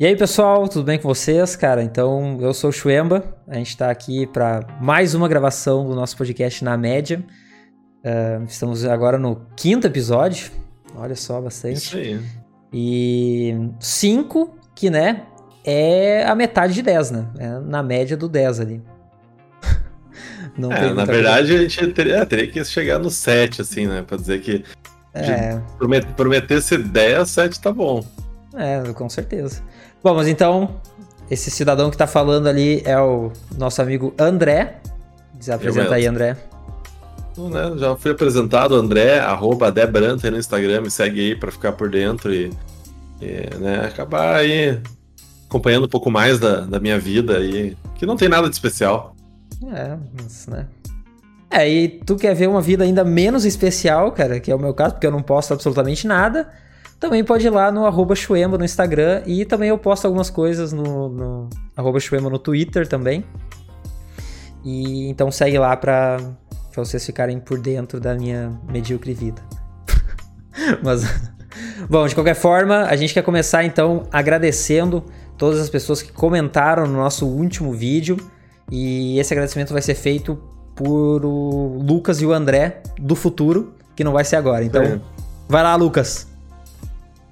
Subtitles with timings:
[0.00, 1.56] E aí, pessoal, tudo bem com vocês?
[1.56, 5.92] Cara, então eu sou o Chuemba, a gente tá aqui para mais uma gravação do
[5.92, 7.20] nosso podcast Na Média.
[8.04, 10.52] Uh, estamos agora no quinto episódio,
[10.94, 11.78] olha só, bastante.
[11.78, 12.20] Isso aí.
[12.72, 15.24] E cinco, que né,
[15.64, 17.26] é a metade de 10, né?
[17.36, 18.82] É na média do 10 ali.
[20.56, 21.64] Não é, na verdade, coisa.
[21.64, 24.04] a gente teria, é, teria, que chegar no 7, assim, né?
[24.06, 24.64] Pra dizer que.
[25.12, 25.60] É.
[26.16, 28.06] Prometer ser 10, 7 tá bom.
[28.54, 29.60] É, com certeza.
[30.02, 30.80] Bom, mas então,
[31.30, 34.80] esse cidadão que tá falando ali é o nosso amigo André.
[35.40, 36.36] Se apresenta aí, André.
[37.32, 41.72] Então, né, já fui apresentado, André, arroba Debranta no Instagram, me segue aí pra ficar
[41.72, 42.50] por dentro e,
[43.20, 44.80] e né, acabar aí
[45.48, 49.14] acompanhando um pouco mais da, da minha vida aí, que não tem nada de especial.
[49.72, 50.66] É, mas, né.
[51.50, 54.74] É, e tu quer ver uma vida ainda menos especial, cara, que é o meu
[54.74, 56.48] caso, porque eu não posto absolutamente nada
[57.00, 58.14] também pode ir lá no arroba
[58.58, 63.24] no Instagram e também eu posto algumas coisas no, no arroba no Twitter também.
[64.64, 66.18] E então segue lá pra,
[66.72, 69.40] pra vocês ficarem por dentro da minha medíocre vida.
[70.82, 71.04] Mas,
[71.88, 75.04] bom, de qualquer forma, a gente quer começar então agradecendo
[75.36, 78.16] todas as pessoas que comentaram no nosso último vídeo.
[78.70, 80.36] E esse agradecimento vai ser feito
[80.74, 84.64] por o Lucas e o André do futuro, que não vai ser agora.
[84.64, 85.00] Então, é.
[85.48, 86.26] vai lá, Lucas.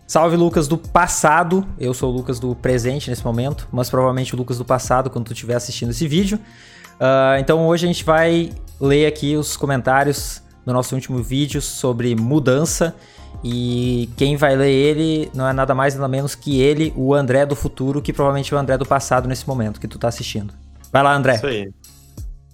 [0.06, 4.38] Salve Lucas do passado, eu sou o Lucas do presente nesse momento, mas provavelmente o
[4.38, 6.38] Lucas do passado quando tu estiver assistindo esse vídeo.
[6.94, 12.14] Uh, então hoje a gente vai ler aqui os comentários do nosso último vídeo sobre
[12.14, 12.94] mudança
[13.42, 17.44] e quem vai ler ele não é nada mais nada menos que ele, o André
[17.44, 20.54] do futuro, que provavelmente é o André do passado nesse momento que tu tá assistindo.
[20.92, 21.34] Vai lá, André.
[21.34, 21.68] Isso aí.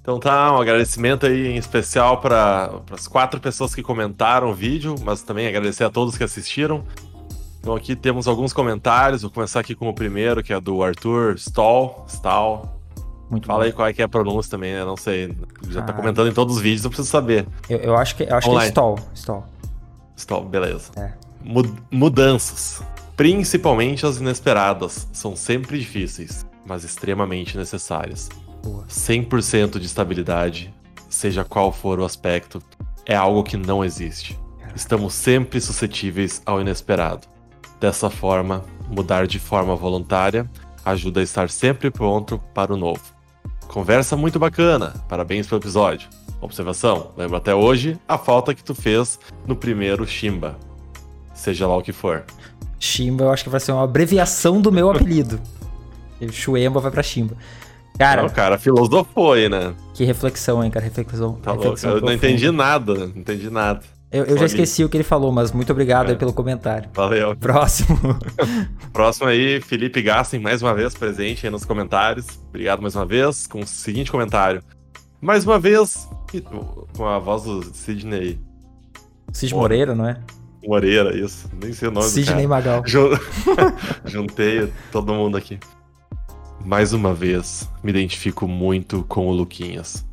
[0.01, 4.97] Então tá, um agradecimento aí em especial para as quatro pessoas que comentaram o vídeo,
[5.05, 6.83] mas também agradecer a todos que assistiram.
[7.63, 9.23] Então aqui temos alguns comentários.
[9.23, 12.05] Vou começar aqui com o primeiro, que é do Arthur Stall.
[12.09, 12.69] Stall.
[13.31, 13.65] Muito Fala bom.
[13.67, 14.85] aí qual é que é a pronúncia também, né?
[14.85, 15.29] Não sei.
[15.69, 17.47] Já tá ah, tá comentando em todos os vídeos, eu preciso saber.
[17.71, 18.99] Eu, eu acho que, eu acho que é Stall.
[19.15, 19.47] Stall.
[20.17, 20.91] Stall, beleza.
[20.97, 21.13] É.
[21.91, 22.83] Mudanças.
[23.17, 25.07] Principalmente as inesperadas.
[25.13, 28.29] São sempre difíceis, mas extremamente necessárias.
[28.61, 28.85] Boa.
[28.91, 30.75] 100% de estabilidade,
[31.09, 32.61] seja qual for o aspecto,
[33.07, 34.39] é algo que não existe.
[34.75, 37.32] Estamos sempre suscetíveis ao inesperado.
[37.83, 40.49] Dessa forma, mudar de forma voluntária
[40.85, 43.03] ajuda a estar sempre pronto para o novo.
[43.67, 46.09] Conversa muito bacana, parabéns pelo episódio.
[46.41, 50.57] Observação: lembra até hoje a falta que tu fez no primeiro Shimba.
[51.35, 52.23] Seja lá o que for.
[52.79, 55.41] Shimba eu acho que vai ser uma abreviação do meu apelido.
[56.31, 57.37] Shuemba vai pra Shimba.
[57.99, 58.23] Cara.
[58.23, 59.75] Não, cara, filosofou aí, né?
[59.93, 60.85] Que reflexão, hein, cara?
[60.85, 61.35] Reflexão.
[61.43, 63.83] Tá reflexão louco, eu não entendi nada, não entendi nada.
[64.13, 66.11] Eu, eu já esqueci o que ele falou, mas muito obrigado é.
[66.11, 66.91] aí pelo comentário.
[66.93, 67.35] Valeu.
[67.35, 67.99] Próximo.
[68.93, 72.27] Próximo aí, Felipe Gassen, mais uma vez presente aí nos comentários.
[72.51, 74.63] Obrigado mais uma vez, com o seguinte comentário.
[75.19, 76.07] Mais uma vez,
[76.95, 78.39] com a voz do Sidney.
[79.33, 80.21] Sidney Moreira, não é?
[80.63, 81.49] Moreira, isso.
[81.61, 82.83] Nem sei o nome Sidney Magal.
[84.05, 85.59] Juntei todo mundo aqui.
[86.65, 90.05] Mais uma vez, me identifico muito com o Luquinhas.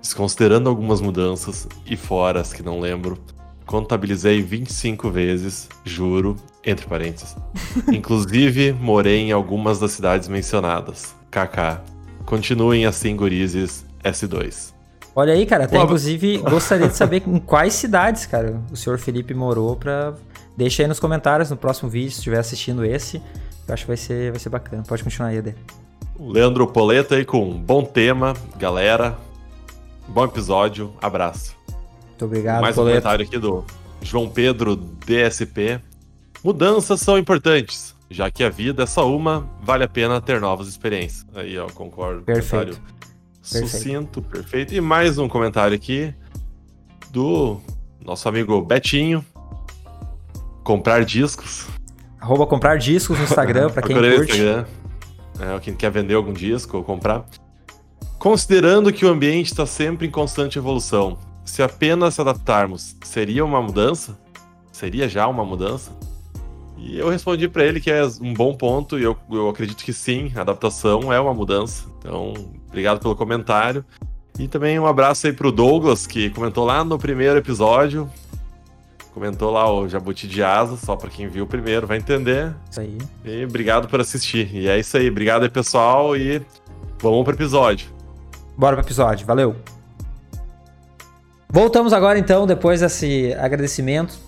[0.00, 3.18] Desconsiderando algumas mudanças e fora as que não lembro,
[3.66, 7.36] Contabilizei 25 vezes, juro, entre parênteses.
[7.92, 11.14] Inclusive, morei em algumas das cidades mencionadas.
[11.30, 11.80] KK.
[12.24, 14.72] Continuem assim, gurizes, S2.
[15.16, 19.32] Olha aí, cara, até inclusive gostaria de saber em quais cidades, cara, o senhor Felipe
[19.32, 20.14] morou pra.
[20.56, 23.20] Deixa aí nos comentários no próximo vídeo, se estiver assistindo esse.
[23.66, 24.82] Eu acho que vai ser, vai ser bacana.
[24.86, 25.54] Pode continuar aí, Ade.
[26.18, 29.16] O Leandro Poleta aí com um bom tema, galera.
[30.06, 31.56] Bom episódio, abraço.
[32.14, 33.64] Muito obrigado, Mais um comentário aqui do
[34.00, 35.80] João Pedro DSP.
[36.44, 40.68] Mudanças são importantes, já que a vida é só uma, vale a pena ter novas
[40.68, 41.26] experiências.
[41.34, 42.22] Aí, ó, concordo.
[42.22, 42.80] Perfeito.
[43.42, 44.30] Sucinto, perfeito.
[44.30, 44.74] perfeito.
[44.74, 46.14] E mais um comentário aqui
[47.10, 47.60] do
[48.00, 49.24] nosso amigo Betinho.
[50.62, 51.66] Comprar discos.
[52.20, 54.30] Arroba comprar discos no Instagram, para quem curte.
[54.30, 54.64] Instagram.
[55.40, 57.26] É, quem quer vender algum disco ou comprar.
[58.20, 63.60] Considerando que o ambiente está sempre em constante evolução, se apenas se adaptarmos, seria uma
[63.60, 64.18] mudança?
[64.72, 65.92] Seria já uma mudança?
[66.76, 69.92] E eu respondi para ele que é um bom ponto, e eu, eu acredito que
[69.92, 71.84] sim, a adaptação é uma mudança.
[71.98, 72.34] Então,
[72.68, 73.84] obrigado pelo comentário.
[74.38, 78.10] E também um abraço aí pro Douglas, que comentou lá no primeiro episódio.
[79.14, 82.52] Comentou lá o Jabuti de Asa, só para quem viu o primeiro vai entender.
[82.68, 82.98] Isso aí.
[83.24, 84.52] E obrigado por assistir.
[84.52, 85.08] E é isso aí.
[85.08, 86.42] Obrigado aí, pessoal, e
[86.98, 87.88] vamos pro episódio.
[88.58, 89.24] Bora pro episódio.
[89.24, 89.73] Valeu!
[91.54, 94.18] Voltamos agora então, depois desse agradecimento,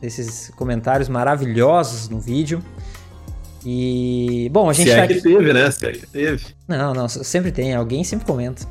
[0.00, 2.60] desses comentários maravilhosos no vídeo.
[3.64, 5.22] E, bom, a gente Se tá é que aqui...
[5.22, 5.70] teve, né?
[5.70, 6.44] Se é que teve.
[6.66, 8.66] Não, não, sempre tem, alguém sempre comenta.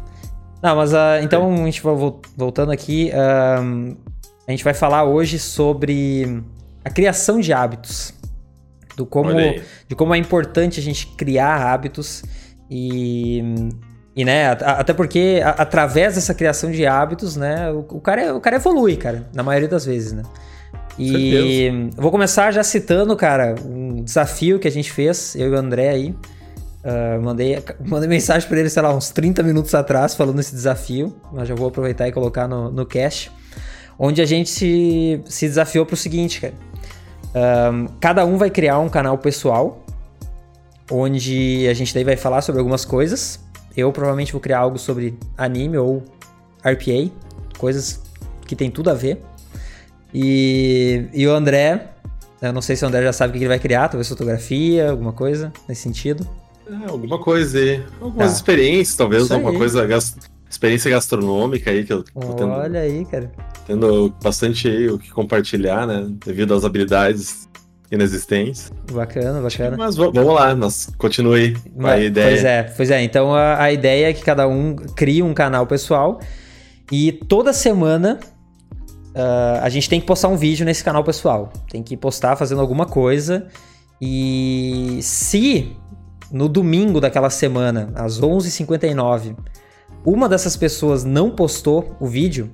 [0.61, 1.95] Não, mas uh, então a gente vai
[2.35, 3.97] voltando aqui, uh,
[4.45, 6.43] a gente vai falar hoje sobre
[6.83, 8.13] a criação de hábitos.
[8.97, 9.31] Do como,
[9.87, 12.23] de como é importante a gente criar hábitos
[12.69, 13.41] e,
[14.15, 18.41] e né, até porque a, através dessa criação de hábitos, né, o, o, cara, o
[18.41, 20.23] cara evolui, cara, na maioria das vezes, né?
[20.99, 25.57] E vou começar já citando, cara, um desafio que a gente fez, eu e o
[25.57, 26.15] André aí.
[26.83, 31.15] Uh, mandei, mandei mensagem para ele, sei lá, uns 30 minutos atrás, falando esse desafio.
[31.31, 33.31] Mas já vou aproveitar e colocar no, no cast.
[33.97, 36.53] Onde a gente se, se desafiou para o seguinte, cara.
[37.71, 39.85] Um, cada um vai criar um canal pessoal,
[40.91, 43.39] onde a gente daí vai falar sobre algumas coisas.
[43.75, 46.03] Eu provavelmente vou criar algo sobre anime ou
[46.63, 47.11] RPA,
[47.57, 48.01] coisas
[48.45, 49.21] que tem tudo a ver.
[50.13, 51.91] E, e o André,
[52.41, 54.91] eu não sei se o André já sabe o que ele vai criar, talvez fotografia,
[54.91, 56.27] alguma coisa nesse sentido.
[56.69, 57.83] É, alguma coisa aí.
[57.99, 58.35] Algumas tá.
[58.35, 59.57] experiências, talvez, Isso alguma aí.
[59.57, 59.87] coisa.
[60.49, 62.51] Experiência gastronômica aí que eu tô tendo.
[62.51, 63.31] Olha aí, cara.
[63.65, 66.09] Tendo bastante aí o que compartilhar, né?
[66.25, 67.47] Devido às habilidades
[67.91, 68.71] inexistentes.
[68.91, 69.75] Bacana, bacana.
[69.77, 72.27] Mas vamos lá, mas continue com a ideia.
[72.27, 73.03] Pois é, pois é.
[73.03, 76.19] Então a, a ideia é que cada um crie um canal pessoal
[76.91, 78.19] e toda semana
[79.15, 81.51] uh, a gente tem que postar um vídeo nesse canal pessoal.
[81.69, 83.47] Tem que postar fazendo alguma coisa.
[84.01, 85.75] E se
[86.31, 89.35] no domingo daquela semana, às 11h59,
[90.05, 92.51] uma dessas pessoas não postou o vídeo,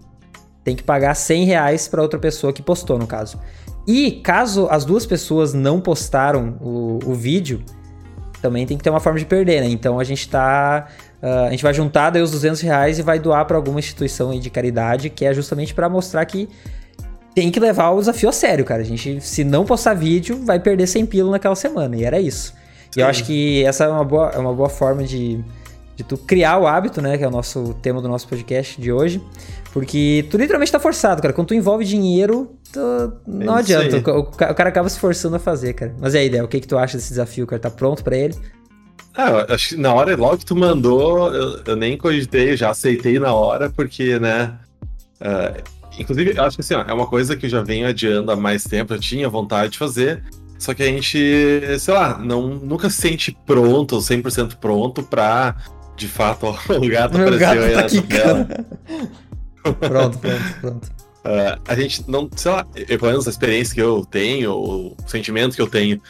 [0.63, 3.39] tem que pagar 100 reais para outra pessoa que postou, no caso.
[3.87, 7.63] E caso as duas pessoas não postaram o, o vídeo,
[8.41, 9.67] também tem que ter uma forma de perder, né?
[9.69, 10.87] Então a gente tá.
[11.21, 14.37] Uh, a gente vai juntar daí os 200 reais e vai doar para alguma instituição
[14.37, 16.47] de caridade, que é justamente para mostrar que
[17.33, 18.81] tem que levar o desafio a sério, cara.
[18.81, 21.95] A gente, se não postar vídeo, vai perder 100 pila naquela semana.
[21.95, 22.53] E era isso.
[22.91, 22.99] Sim.
[22.99, 25.43] E eu acho que essa é uma boa, é uma boa forma de,
[25.95, 27.17] de tu criar o hábito, né?
[27.17, 29.21] Que é o nosso tema do nosso podcast de hoje.
[29.77, 31.31] Porque tu literalmente tá forçado, cara.
[31.31, 32.79] Quando tu envolve dinheiro, tu...
[33.27, 34.11] não é adianta.
[34.11, 35.95] O, o, cara acaba se forçando a fazer, cara.
[35.99, 36.43] Mas e a ideia?
[36.43, 37.61] O que, que tu acha desse desafio, cara?
[37.61, 38.33] Tá pronto para ele?
[39.15, 43.19] Ah, acho que na hora, logo que tu mandou, eu, eu nem cogitei, já aceitei
[43.19, 44.57] na hora, porque, né?
[45.21, 45.61] Uh,
[45.99, 48.35] inclusive, eu acho que assim, ó, é uma coisa que eu já venho adiando há
[48.35, 50.23] mais tempo, eu tinha vontade de fazer,
[50.57, 51.19] só que a gente,
[51.79, 55.55] sei lá, não, nunca se sente pronto, 100% pronto pra,
[55.95, 58.65] de fato, ó, o gato Meu apareceu gato aí tá aqui, cara.
[59.73, 60.87] Pronto, pronto, pronto.
[61.25, 65.55] Uh, a gente não, sei lá, pelo menos a experiência que eu tenho, o sentimento
[65.55, 66.01] que eu tenho,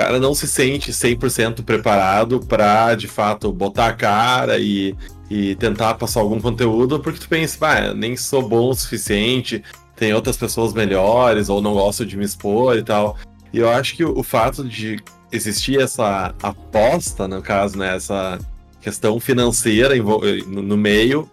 [0.00, 4.96] cara não se sente 100% preparado para de fato botar a cara e,
[5.28, 9.62] e tentar passar algum conteúdo, porque tu pensa, ah, nem sou bom o suficiente,
[9.94, 13.16] tem outras pessoas melhores, ou não gosto de me expor e tal.
[13.52, 14.98] E eu acho que o, o fato de
[15.30, 18.38] existir essa aposta, no caso, né, essa
[18.80, 21.30] questão financeira no, no meio,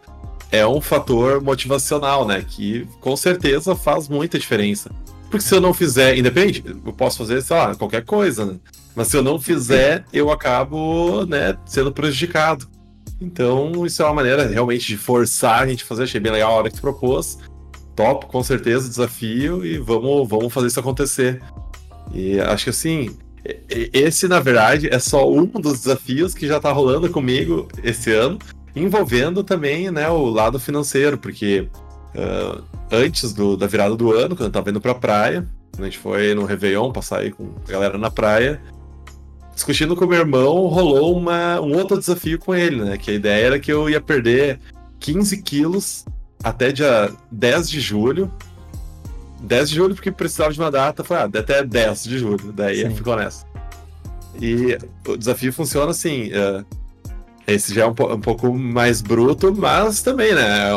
[0.52, 2.44] é um fator motivacional, né?
[2.48, 4.92] Que com certeza faz muita diferença.
[5.30, 8.56] Porque se eu não fizer, independente, eu posso fazer, sei lá, qualquer coisa, né?
[8.96, 12.68] Mas se eu não fizer, eu acabo, né, sendo prejudicado.
[13.20, 16.04] Então, isso é uma maneira realmente de forçar a gente a fazer.
[16.04, 17.38] Achei bem legal a hora que tu propôs.
[17.96, 21.42] Top, com certeza, desafio, e vamos, vamos fazer isso acontecer.
[22.14, 23.18] E acho que assim,
[23.94, 28.38] esse, na verdade, é só um dos desafios que já tá rolando comigo esse ano,
[28.76, 31.68] envolvendo também, né, o lado financeiro, porque
[32.16, 35.48] uh, antes do, da virada do ano, quando eu tava indo pra praia,
[35.78, 38.62] a gente foi no Réveillon passar aí com a galera na praia,
[39.54, 42.98] discutindo com meu irmão, rolou uma, um outro desafio com ele, né?
[42.98, 44.60] Que a ideia era que eu ia perder
[45.00, 46.06] 15 quilos
[46.44, 48.32] até dia 10 de julho.
[49.42, 52.82] 10 de julho, porque precisava de uma data, foi ah, até 10 de julho, daí
[52.82, 52.96] Sim.
[52.96, 53.46] ficou nessa.
[54.40, 56.66] E o desafio funciona assim: uh,
[57.48, 60.70] esse já é um, um, pouco mais bruto, mas também, né?
[60.70, 60.74] É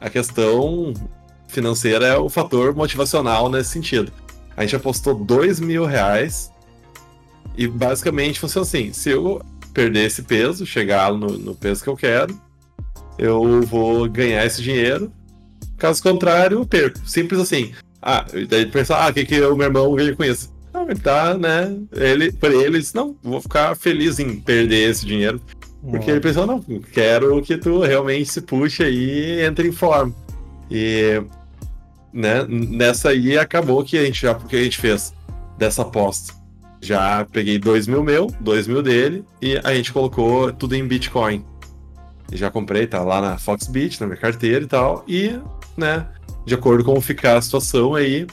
[0.00, 0.92] a questão
[1.48, 4.12] financeira é o fator motivacional nesse sentido.
[4.56, 6.52] A gente apostou dois mil reais
[7.56, 9.40] e basicamente funciona assim: se eu
[9.72, 12.38] perder esse peso, chegar no, no peso que eu quero,
[13.18, 15.10] eu vou ganhar esse dinheiro.
[15.78, 17.00] Caso contrário, eu perco.
[17.08, 17.72] Simples assim.
[18.00, 20.52] Ah, daí pensar, ah, o que, que o meu irmão ganha com isso?
[20.72, 21.74] Não, ele tá, né?
[21.92, 25.40] Ele, pra ele, ele disse, não, vou ficar feliz em perder esse dinheiro.
[25.90, 30.14] Porque ele pensou, não, quero que tu realmente se puxe aí e entre em forma.
[30.70, 31.22] E
[32.12, 35.12] né, nessa aí acabou que a gente já, porque a gente fez
[35.58, 36.32] dessa aposta.
[36.80, 41.44] Já peguei 2 mil meu, 2 mil dele, e a gente colocou tudo em Bitcoin.
[42.32, 45.04] Já comprei, tá lá na Foxbit, na minha carteira e tal.
[45.06, 45.38] E,
[45.76, 46.06] né,
[46.44, 48.26] de acordo com como ficar a situação aí,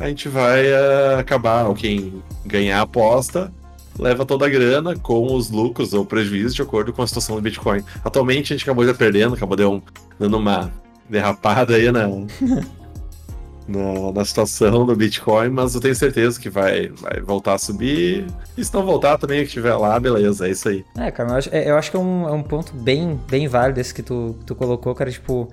[0.00, 3.52] a gente vai uh, acabar, ou quem ganhar a aposta,
[3.98, 7.42] leva toda a grana com os lucros ou prejuízos de acordo com a situação do
[7.42, 7.82] Bitcoin.
[8.04, 9.82] Atualmente a gente acabou já perdendo, acabou deu um,
[10.18, 10.72] dando uma
[11.08, 12.06] derrapada aí na,
[13.68, 18.26] na, na, situação do Bitcoin, mas eu tenho certeza que vai, vai voltar a subir.
[18.56, 20.84] E se não voltar também, que estiver lá, beleza, é isso aí.
[20.96, 23.48] É, cara, eu acho, é, eu acho que é um, é um ponto bem, bem
[23.48, 25.48] válido esse que tu, tu colocou, cara, tipo.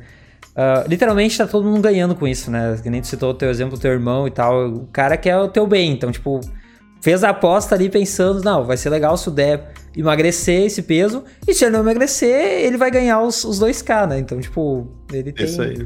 [0.55, 2.79] Uh, literalmente tá todo mundo ganhando com isso, né?
[2.83, 4.67] Que nem tu citou o teu exemplo, teu irmão e tal.
[4.67, 6.41] O cara quer o teu bem, então, tipo,
[7.03, 11.25] fez a aposta ali pensando, não, vai ser legal se o der emagrecer esse peso,
[11.45, 14.19] e se ele não emagrecer, ele vai ganhar os, os 2K, né?
[14.19, 15.45] Então, tipo, ele tem.
[15.45, 15.85] Isso aí.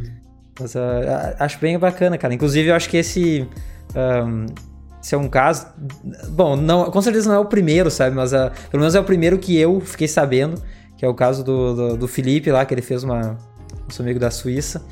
[0.59, 0.79] Mas, uh,
[1.39, 2.35] acho bem bacana, cara.
[2.35, 3.47] Inclusive, eu acho que esse.
[3.95, 4.45] Um,
[5.03, 5.65] esse é um caso.
[6.29, 8.15] Bom, não, com certeza não é o primeiro, sabe?
[8.15, 10.61] Mas uh, pelo menos é o primeiro que eu fiquei sabendo,
[10.95, 13.39] que é o caso do, do, do Felipe lá, que ele fez uma.
[13.85, 14.85] Nosso amigo da Suíça.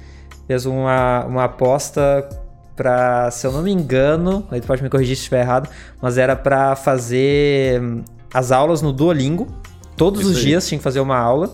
[0.48, 2.28] Fez uma, uma aposta
[2.76, 5.70] para, se eu não me engano, aí tu pode me corrigir se estiver errado,
[6.02, 7.82] mas era para fazer
[8.34, 9.48] as aulas no Duolingo.
[9.96, 10.44] Todos Isso os aí.
[10.44, 11.54] dias tinha que fazer uma aula.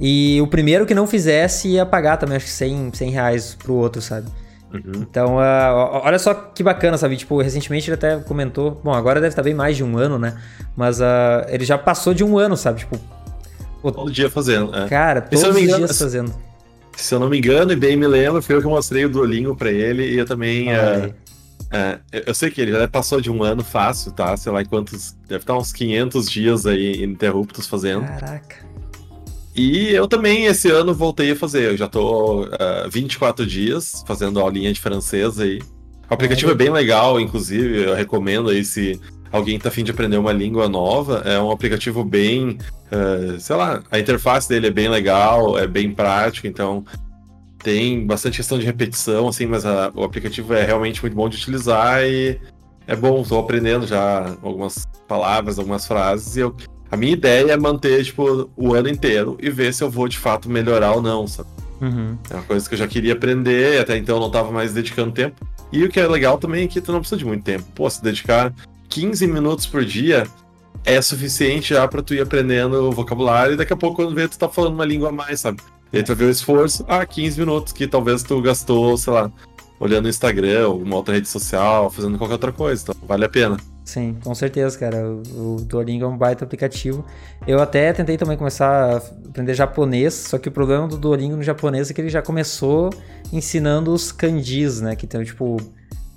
[0.00, 3.74] E o primeiro que não fizesse ia pagar também, acho que 100, 100 reais pro
[3.74, 4.26] outro, sabe?
[4.72, 5.02] Uhum.
[5.02, 7.16] Então, uh, olha só que bacana, sabe?
[7.16, 8.80] Tipo, recentemente ele até comentou.
[8.84, 10.36] Bom, agora deve estar bem mais de um ano, né?
[10.76, 12.80] Mas uh, ele já passou de um ano, sabe?
[12.80, 12.98] Tipo.
[13.82, 14.74] Todo dia fazendo.
[14.74, 14.88] É.
[14.88, 16.34] Cara, todos os engano, dias fazendo.
[16.96, 19.54] Se eu não me engano, e bem me lembro, foi eu que mostrei o Duolingo
[19.54, 20.68] pra ele e eu também.
[21.70, 24.36] É, eu sei que ele já passou de um ano fácil, tá?
[24.36, 25.16] Sei lá quantos.
[25.28, 28.06] Deve estar uns 500 dias aí ininterruptos fazendo.
[28.06, 28.66] Caraca.
[29.54, 31.70] E eu também, esse ano, voltei a fazer.
[31.70, 35.60] Eu já tô uh, 24 dias fazendo aulinha de francês aí.
[36.08, 39.00] O aplicativo é, é bem legal, inclusive, eu recomendo aí se
[39.30, 41.22] alguém tá afim de aprender uma língua nova.
[41.24, 42.58] É um aplicativo bem.
[42.86, 46.84] Uh, sei lá, a interface dele é bem legal, é bem prático, então
[47.62, 51.36] tem bastante questão de repetição, assim, mas a, o aplicativo é realmente muito bom de
[51.36, 52.38] utilizar e
[52.86, 56.54] é bom, estou aprendendo já algumas palavras, algumas frases, e eu,
[56.90, 60.16] a minha ideia é manter, tipo, o ano inteiro e ver se eu vou de
[60.16, 61.48] fato melhorar ou não, sabe?
[61.80, 62.16] Uhum.
[62.30, 65.10] É uma coisa que eu já queria aprender, até então eu não estava mais dedicando
[65.10, 65.44] tempo.
[65.72, 67.64] E o que é legal também é que tu não precisa de muito tempo.
[67.74, 68.54] Pô, se dedicar
[68.88, 70.26] 15 minutos por dia
[70.84, 74.28] é suficiente já para tu ir aprendendo o vocabulário e daqui a pouco quando vê
[74.28, 75.60] tu tá falando uma língua a mais, sabe?
[75.92, 79.12] E aí tu vai ver o esforço, ah, 15 minutos que talvez tu gastou, sei
[79.12, 79.30] lá,
[79.78, 82.82] olhando o Instagram, ou uma outra rede social, fazendo qualquer outra coisa.
[82.82, 83.56] Então vale a pena.
[83.84, 85.08] Sim, com certeza, cara.
[85.08, 87.04] O, Duolingo é um baita aplicativo.
[87.46, 91.42] Eu até tentei também começar a aprender japonês, só que o problema do Duolingo no
[91.42, 92.90] japonês é que ele já começou
[93.32, 94.96] ensinando os kanjis, né?
[94.96, 95.56] Que tem, tipo...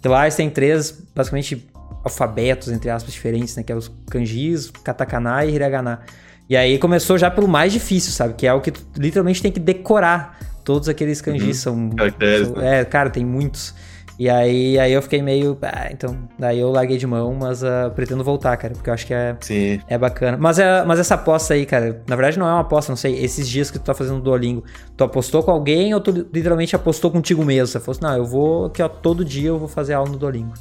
[0.02, 1.68] Que lá têm três, basicamente,
[2.04, 3.64] alfabetos, entre aspas, diferentes, né?
[3.64, 6.02] Que é os kanjis, katakana e hiragana.
[6.50, 8.34] E aí começou já pelo mais difícil, sabe?
[8.34, 10.40] Que é o que tu literalmente tem que decorar.
[10.64, 11.90] Todos aqueles kanjis uhum.
[11.90, 12.10] são,
[12.46, 12.62] são.
[12.62, 12.82] Né?
[12.82, 13.74] É, cara, tem muitos.
[14.20, 15.58] E aí, aí eu fiquei meio.
[15.62, 19.08] Ah, então, daí eu larguei de mão, mas uh, pretendo voltar, cara, porque eu acho
[19.08, 19.80] que é, Sim.
[19.88, 20.38] é bacana.
[20.38, 23.18] Mas, é, mas essa aposta aí, cara, na verdade não é uma aposta, não sei.
[23.24, 24.66] Esses dias que tu tá fazendo Duolingo,
[24.98, 27.68] tu apostou com alguém ou tu literalmente apostou contigo mesmo?
[27.68, 30.18] Você falou assim, não, eu vou aqui, ó, todo dia eu vou fazer aula no
[30.18, 30.54] Duolingo.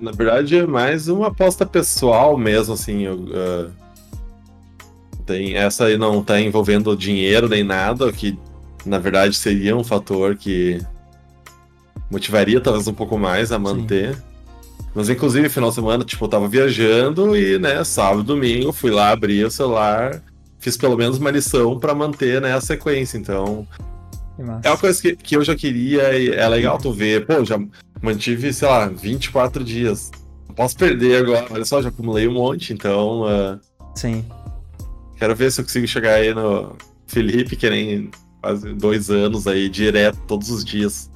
[0.00, 3.02] Na verdade, é mais uma aposta pessoal mesmo, assim.
[3.02, 3.86] Eu, uh
[5.26, 8.38] tem, essa aí não tá envolvendo dinheiro nem nada, que
[8.86, 10.80] na verdade seria um fator que
[12.08, 14.14] motivaria talvez um pouco mais a manter.
[14.14, 14.22] Sim.
[14.94, 19.10] Mas inclusive, final de semana, tipo, eu tava viajando e, né, sábado domingo, fui lá,
[19.10, 20.22] abri o celular,
[20.58, 23.18] fiz pelo menos uma lição para manter, né, a sequência.
[23.18, 23.66] Então,
[24.62, 27.26] é uma coisa que, que eu já queria e é legal tu ver.
[27.26, 27.58] Pô, já
[28.02, 30.10] mantive, sei lá, 24 dias.
[30.48, 31.46] Não posso perder agora.
[31.50, 33.22] Olha só, já acumulei um monte, então.
[33.22, 33.60] Uh,
[33.94, 34.24] Sim.
[35.16, 36.76] Quero ver se eu consigo chegar aí no
[37.06, 38.10] Felipe, que nem
[38.40, 41.10] quase dois anos aí, direto, todos os dias.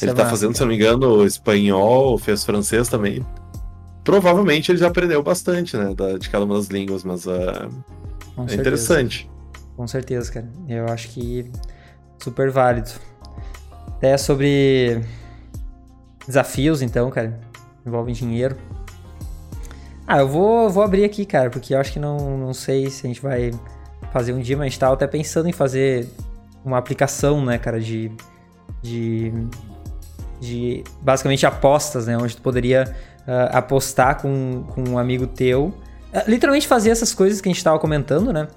[0.00, 3.24] Ele tá fazendo, se não me engano, espanhol, fez francês também.
[4.02, 7.68] Provavelmente ele já aprendeu bastante, né, de cada uma das línguas, mas uh, é
[8.36, 8.60] certeza.
[8.60, 9.30] interessante.
[9.76, 10.48] Com certeza, cara.
[10.68, 11.50] Eu acho que
[12.22, 12.90] super válido.
[13.86, 15.00] Até sobre
[16.26, 17.38] desafios, então, cara,
[17.86, 18.56] envolvem dinheiro.
[20.06, 23.06] Ah, eu vou, vou abrir aqui, cara, porque eu acho que não, não sei se
[23.06, 23.50] a gente vai
[24.12, 26.08] fazer um dia, mas a gente tava até pensando em fazer
[26.64, 28.10] uma aplicação, né, cara, de.
[28.82, 29.32] de.
[30.40, 32.16] de basicamente apostas, né?
[32.16, 32.94] Onde tu poderia
[33.26, 35.74] uh, apostar com, com um amigo teu.
[36.12, 38.48] Uh, literalmente fazer essas coisas que a gente tava comentando, né?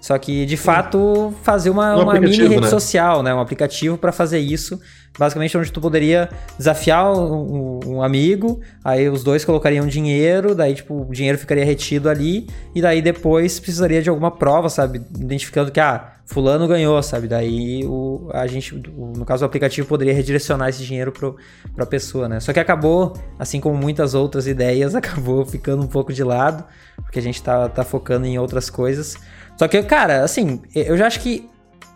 [0.00, 2.68] Só que, de fato, fazer uma, Um uma mini rede né?
[2.68, 3.34] social, né?
[3.34, 4.80] Um aplicativo para fazer isso.
[5.18, 11.02] Basicamente, onde tu poderia desafiar um, um amigo, aí os dois colocariam dinheiro, daí, tipo,
[11.02, 15.02] o dinheiro ficaria retido ali, e daí depois precisaria de alguma prova, sabe?
[15.18, 17.26] Identificando que, ah, fulano ganhou, sabe?
[17.26, 21.36] Daí o, a gente, o- no caso, o aplicativo poderia redirecionar esse dinheiro pro,
[21.74, 22.38] pra pessoa, né?
[22.40, 26.64] Só que acabou, assim como muitas outras ideias, acabou ficando um pouco de lado,
[27.02, 29.16] porque a gente tá, tá focando em outras coisas.
[29.60, 31.46] Só que, cara, assim, eu já acho que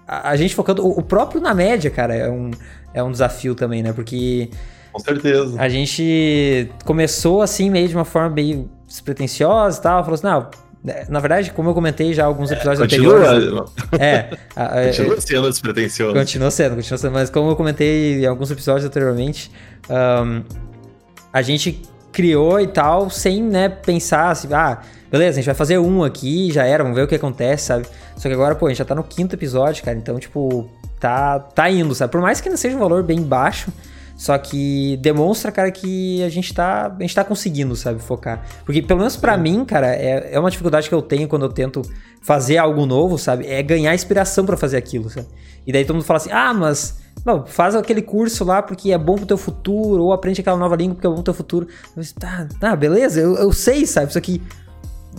[0.07, 0.85] a, a gente focando.
[0.87, 2.51] O, o próprio na média, cara, é um,
[2.93, 3.91] é um desafio também, né?
[3.91, 4.51] Porque
[4.93, 5.59] Com certeza.
[5.59, 10.03] a gente começou assim, meio de uma forma meio despretensiosa e tal.
[10.05, 10.51] Falou assim, não.
[10.85, 13.29] né, Na verdade, como eu comentei já alguns episódios anteriores.
[13.49, 13.67] Continua,
[13.99, 16.13] É, a- continua sendo despretensioso.
[16.15, 17.13] Continua sendo, continua sendo.
[17.15, 19.51] Mas como eu comentei em alguns episódios anteriormente,
[19.89, 20.43] ahn,
[21.33, 21.81] a gente
[22.15, 24.81] criou e tal, sem, né, pensar assim, ah,
[25.11, 27.87] beleza, a gente vai fazer um aqui, já era, vamos ver o que acontece, sabe?
[28.17, 31.41] Só que agora, pô, a gente já tá no quinto episódio, cara, então, tipo, tá,
[31.41, 32.13] tá indo, sabe?
[32.13, 33.73] Por mais que não seja um valor bem baixo,
[34.17, 38.47] só que demonstra, cara, que a gente tá, a gente tá conseguindo, sabe, focar.
[38.65, 41.53] Porque, pelo menos pra mim, cara, é, é uma dificuldade que eu tenho quando eu
[41.53, 41.83] tento
[42.23, 43.45] fazer algo novo, sabe?
[43.49, 45.27] É ganhar inspiração pra fazer aquilo, sabe?
[45.67, 47.03] E daí todo mundo fala assim, ah, mas...
[47.25, 50.77] Não, faz aquele curso lá porque é bom pro teu futuro, ou aprende aquela nova
[50.77, 51.67] língua porque é bom pro teu futuro.
[51.97, 54.13] Disse, tá, tá, beleza, eu, eu sei, sabe?
[54.13, 54.43] Só que,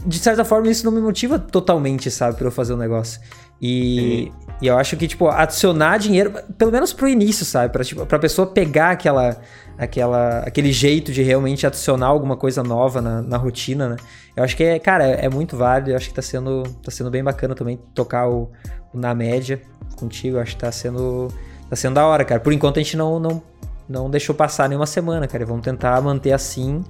[0.06, 3.20] de certa forma, isso não me motiva totalmente, sabe, pra eu fazer o negócio.
[3.62, 4.32] E,
[4.62, 7.72] e eu acho que, tipo, adicionar dinheiro, pelo menos pro início, sabe?
[7.72, 9.38] Pra, tipo, pra pessoa pegar aquela,
[9.78, 13.96] aquela, aquele jeito de realmente adicionar alguma coisa nova na, na rotina, né?
[14.36, 15.92] Eu acho que, é, cara, é muito válido.
[15.92, 18.52] Eu acho que tá sendo, tá sendo bem bacana também tocar o,
[18.94, 19.62] o Na Média
[19.96, 20.38] contigo.
[20.38, 21.30] Eu acho que tá sendo,
[21.76, 22.40] tá sendo da hora, cara.
[22.40, 23.44] Por enquanto a gente não, não,
[23.88, 25.46] não deixou passar nenhuma semana, cara.
[25.46, 26.84] Vamos tentar manter assim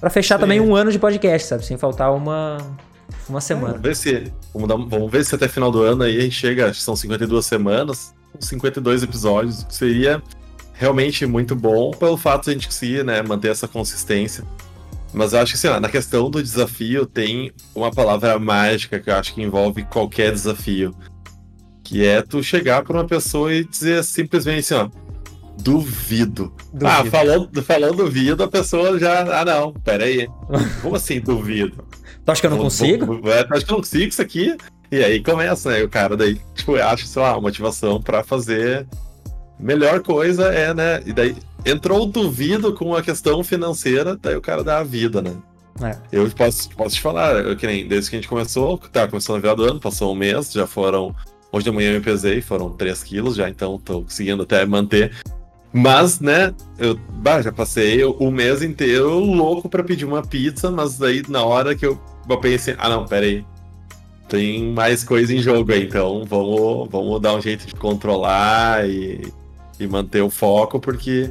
[0.00, 0.40] pra fechar Sim.
[0.40, 1.64] também um ano de podcast, sabe?
[1.64, 2.58] Sem faltar uma,
[3.28, 3.68] uma semana.
[3.74, 4.32] Vamos ver se.
[4.52, 6.84] Vamos, dar- vamos ver se até final do ano aí a gente chega, acho que
[6.84, 10.22] são 52 semanas, com 52 episódios, que seria
[10.72, 14.44] realmente muito bom pelo fato de a gente conseguir, né, manter essa consistência.
[15.12, 19.10] Mas eu acho que, sei lá, na questão do desafio tem uma palavra mágica que
[19.10, 20.94] eu acho que envolve qualquer desafio.
[21.88, 24.90] Que é tu chegar pra uma pessoa e dizer simplesmente assim, ó.
[25.56, 26.52] Duvido.
[26.84, 27.10] Ah, Duvido.
[27.10, 29.40] falou, falou duvido, a pessoa já.
[29.40, 30.28] Ah, não, peraí.
[30.82, 31.82] Como assim duvido?
[32.26, 33.26] Tu acha que eu não consigo?
[33.30, 34.54] é, acho que eu não consigo isso aqui.
[34.92, 35.82] E aí começa, né?
[35.82, 38.86] O cara daí, tipo, acha, sei lá, motivação pra fazer.
[39.58, 41.02] Melhor coisa é, né?
[41.06, 41.34] E daí
[41.64, 45.34] entrou o duvido com a questão financeira, daí o cara dá a vida, né?
[45.82, 45.96] É.
[46.12, 49.36] Eu posso, posso te falar, eu, que nem desde que a gente começou, tá começando
[49.36, 51.14] a virar do ano, passou um mês, já foram.
[51.50, 55.12] Hoje de manhã eu me pesei, foram 3 quilos já, então tô conseguindo até manter.
[55.72, 60.98] Mas, né, eu bah, já passei o, mês inteiro louco pra pedir uma pizza, mas
[60.98, 63.44] daí na hora que eu, eu pensei, ah não, peraí.
[64.28, 69.32] Tem mais coisa em jogo aí, então vamos, vamos dar um jeito de controlar e,
[69.80, 71.30] e manter o foco, porque,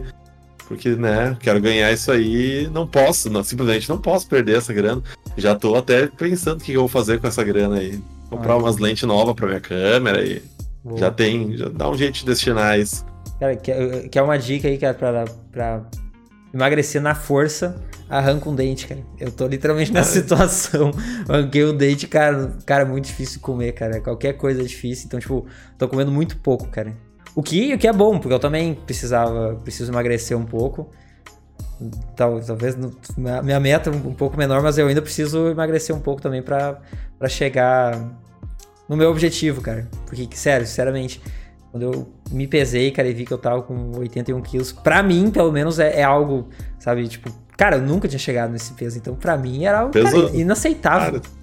[0.67, 5.03] porque, né, quero ganhar isso aí, não posso, não, simplesmente não posso perder essa grana.
[5.35, 8.01] Já tô até pensando o que eu vou fazer com essa grana aí.
[8.29, 8.57] Comprar Ah.
[8.57, 10.41] umas lentes novas pra minha câmera e
[10.83, 10.97] Boa.
[10.97, 13.05] já tem, já dá um jeito de destinar isso.
[13.39, 15.83] Cara, que, que é uma dica aí, cara, pra, pra
[16.53, 17.75] emagrecer na força,
[18.09, 19.01] arranca um dente, cara.
[19.19, 20.91] Eu tô literalmente nessa situação.
[21.29, 22.53] Arranquei um dente, cara.
[22.65, 24.01] Cara, é muito difícil comer, cara.
[24.01, 25.05] Qualquer coisa é difícil.
[25.07, 25.45] Então, tipo,
[25.77, 26.95] tô comendo muito pouco, cara.
[27.35, 30.89] O que, o que é bom, porque eu também precisava, preciso emagrecer um pouco.
[32.15, 32.75] Tal, talvez
[33.15, 36.79] minha meta é um, pouco menor, mas eu ainda preciso emagrecer um pouco também pra,
[37.19, 37.99] pra chegar
[38.89, 39.87] no meu objetivo, cara.
[40.07, 41.21] Porque, sério, sinceramente,
[41.71, 45.29] quando eu me pesei, cara, e vi que eu tava com 81 quilos, pra mim,
[45.29, 49.15] pelo menos, é, é algo, sabe, tipo, cara, eu nunca tinha chegado nesse peso, então
[49.15, 51.21] pra mim era algo Peso- cara, inaceitável.
[51.21, 51.33] Cara,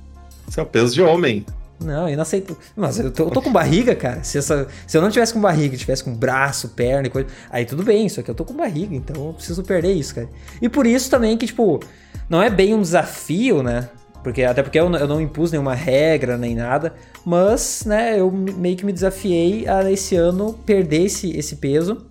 [0.49, 1.47] isso é o peso de homem.
[1.81, 2.57] Não, inaceitável.
[2.77, 4.23] Mas eu tô, eu tô com barriga, cara.
[4.23, 7.65] Se, essa- se eu não tivesse com barriga, tivesse com braço, perna e coisa, aí
[7.65, 10.29] tudo bem, só que eu tô com barriga, então eu preciso perder isso, cara.
[10.63, 11.81] E por isso também que, tipo,
[12.29, 13.89] não é bem um desafio, né?
[14.23, 16.95] Porque, até porque eu, não- eu não impus nenhuma regra nem nada,
[17.27, 22.07] mas, né, eu me- meio que me desafiei a esse ano perder esse, esse peso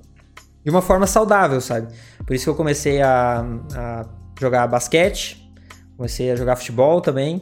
[0.64, 1.88] de uma forma saudável, sabe?
[2.28, 3.44] Por isso que eu comecei a,
[3.76, 4.06] a
[4.40, 5.52] jogar basquete,
[5.98, 7.42] comecei a jogar futebol também.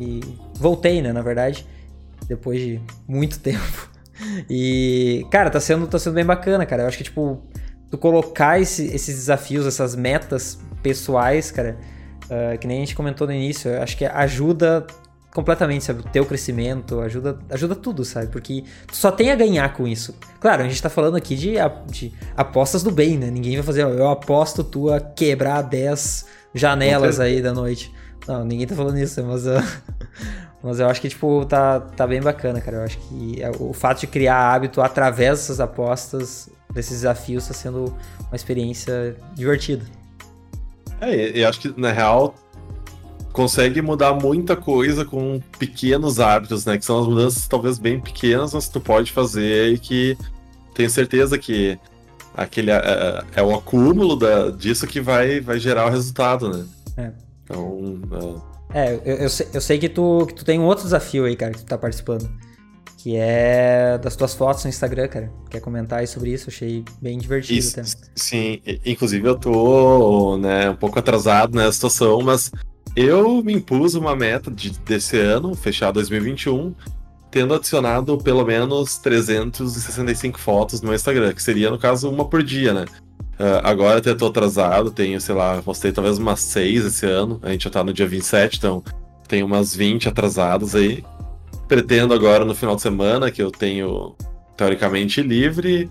[0.00, 0.20] E
[0.54, 1.66] voltei, né, na verdade,
[2.28, 3.88] depois de muito tempo.
[4.48, 6.82] E, cara, tá sendo, tá sendo bem bacana, cara.
[6.82, 7.42] Eu acho que, tipo,
[7.90, 11.76] tu colocar esse- esses desafios, essas metas pessoais, cara,
[12.30, 14.86] ah, que nem a gente comentou no início, eu acho que ajuda
[15.34, 16.00] completamente, sabe?
[16.00, 18.26] O teu crescimento, ajuda, ajuda tudo, sabe?
[18.28, 20.16] Porque tu só tem a ganhar com isso.
[20.40, 21.54] Claro, a gente tá falando aqui de,
[21.90, 23.30] de apostas do bem, né?
[23.30, 27.92] Ninguém vai fazer, ó, eu aposto tu a quebrar 10 janelas aí da noite.
[28.26, 29.46] Não, ninguém tá falando isso, mas.
[29.46, 29.62] ah,
[30.62, 32.78] Mas eu acho que, tipo, tá, tá bem bacana, cara.
[32.78, 37.54] Eu acho que é, o fato de criar hábito através dessas apostas, desses desafios, tá
[37.54, 37.94] sendo
[38.26, 39.84] uma experiência divertida.
[41.00, 42.34] É, eu acho que, na real,
[43.32, 46.76] consegue mudar muita coisa com pequenos hábitos, né?
[46.76, 50.18] Que são as mudanças talvez bem pequenas, mas tu pode fazer e que
[50.74, 51.78] tenho certeza que
[52.36, 56.66] aquele é, é, é o acúmulo da, disso que vai, vai gerar o resultado, né?
[56.96, 57.27] É.
[57.48, 58.42] Então.
[58.72, 61.24] É, é eu, eu, sei, eu sei que tu, que tu tem um outro desafio
[61.24, 62.28] aí, cara, que tu tá participando.
[62.98, 65.32] Que é das tuas fotos no Instagram, cara.
[65.48, 66.50] Quer comentar aí sobre isso?
[66.50, 67.96] Achei bem divertido isso.
[68.14, 72.50] Sim, inclusive eu tô né, um pouco atrasado nessa situação, mas
[72.96, 76.74] eu me impus uma meta de, desse ano, fechar 2021,
[77.30, 82.74] tendo adicionado pelo menos 365 fotos no Instagram, que seria, no caso, uma por dia,
[82.74, 82.84] né?
[83.38, 87.50] Uh, agora até tô atrasado, tenho, sei lá, postei talvez umas 6 esse ano, a
[87.50, 88.82] gente já tá no dia 27, então
[89.28, 91.04] tem umas 20 atrasadas aí.
[91.68, 94.16] Pretendo agora no final de semana, que eu tenho
[94.56, 95.88] teoricamente livre,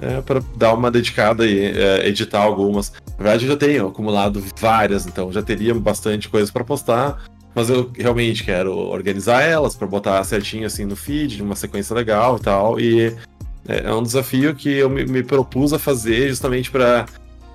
[0.00, 2.92] é, para dar uma dedicada e é, editar algumas.
[3.18, 7.24] Na verdade, eu já tenho acumulado várias, então já teria bastante coisa para postar.
[7.54, 12.36] Mas eu realmente quero organizar elas para botar certinho assim no feed, uma sequência legal
[12.36, 12.80] e tal.
[12.80, 13.16] E
[13.66, 17.06] é um desafio que eu me, me propus a fazer justamente para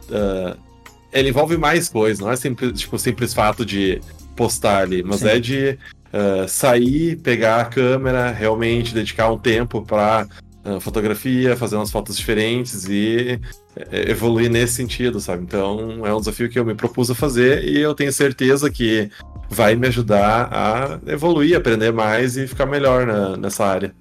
[0.09, 0.69] uh,
[1.11, 4.01] ele envolve mais coisas, não é simples, tipo, simples fato de
[4.35, 5.27] postar ali, mas Sim.
[5.27, 5.79] é de
[6.13, 10.27] uh, sair, pegar a câmera, realmente dedicar um tempo para
[10.63, 13.39] uh, fotografia, fazer umas fotos diferentes e
[13.75, 15.43] uh, evoluir nesse sentido, sabe?
[15.43, 19.09] Então é um desafio que eu me propus a fazer e eu tenho certeza que
[19.49, 23.93] vai me ajudar a evoluir, aprender mais e ficar melhor na, nessa área.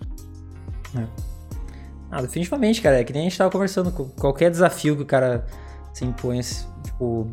[0.95, 1.28] É.
[2.11, 3.01] Ah, definitivamente, cara.
[3.01, 5.47] É que nem a gente tava conversando qualquer desafio que o cara
[5.93, 6.41] se impõe,
[6.85, 7.29] tipo,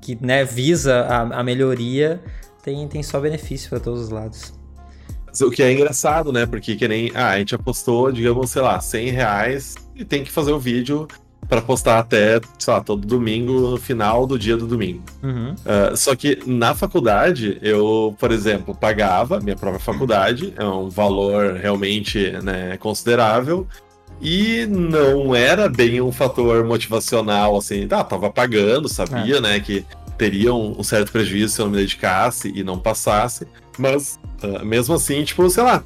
[0.00, 2.20] que, que né, visa a, a melhoria,
[2.62, 4.54] tem, tem só benefício para todos os lados.
[5.42, 6.46] O que é engraçado, né?
[6.46, 7.10] Porque que nem.
[7.14, 11.06] Ah, a gente apostou, digamos, sei lá, 100 reais e tem que fazer o vídeo
[11.48, 15.02] para postar até, sei lá, todo domingo, no final do dia do domingo.
[15.22, 15.52] Uhum.
[15.52, 21.54] Uh, só que na faculdade, eu, por exemplo, pagava minha própria faculdade, é um valor
[21.54, 23.66] realmente né, considerável.
[24.20, 29.40] E não era bem um fator motivacional, assim, ah, tava pagando, sabia, é.
[29.40, 29.84] né, que
[30.16, 33.46] teria um, um, certo prejuízo se eu não me dedicasse e não passasse.
[33.78, 35.84] Mas, uh, mesmo assim, tipo, sei lá,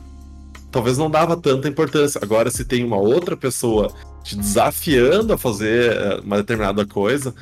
[0.70, 2.20] talvez não dava tanta importância.
[2.22, 7.34] Agora, se tem uma outra pessoa te desafiando a fazer uh, uma determinada coisa,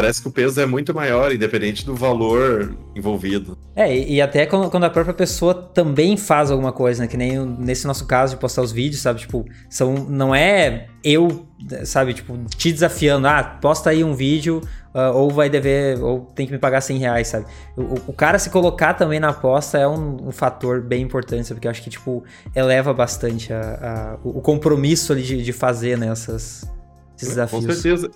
[0.00, 3.58] parece que o peso é muito maior, independente do valor envolvido.
[3.74, 7.08] É, e até quando a própria pessoa também faz alguma coisa, né?
[7.08, 9.20] Que nem nesse nosso caso de postar os vídeos, sabe?
[9.20, 11.46] Tipo, são, não é eu,
[11.84, 12.14] sabe?
[12.14, 14.60] Tipo, te desafiando, ah, posta aí um vídeo,
[14.94, 17.46] uh, ou vai dever, ou tem que me pagar 100 reais, sabe?
[17.76, 21.54] O, o cara se colocar também na aposta é um, um, fator bem importante, sabe?
[21.54, 22.22] Porque eu acho que, tipo,
[22.54, 26.08] eleva bastante a, a o compromisso ali de, de fazer, né?
[26.08, 26.70] Essas,
[27.16, 27.66] esses desafios.
[27.66, 28.10] Com certeza.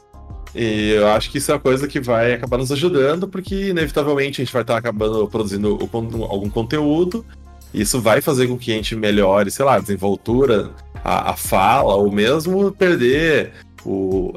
[0.55, 4.41] E eu acho que isso é uma coisa que vai acabar nos ajudando, porque inevitavelmente
[4.41, 7.25] a gente vai estar acabando produzindo algum conteúdo.
[7.73, 10.71] Isso vai fazer com que a gente melhore, sei lá, a desenvoltura,
[11.03, 14.35] a, a fala, ou mesmo perder o,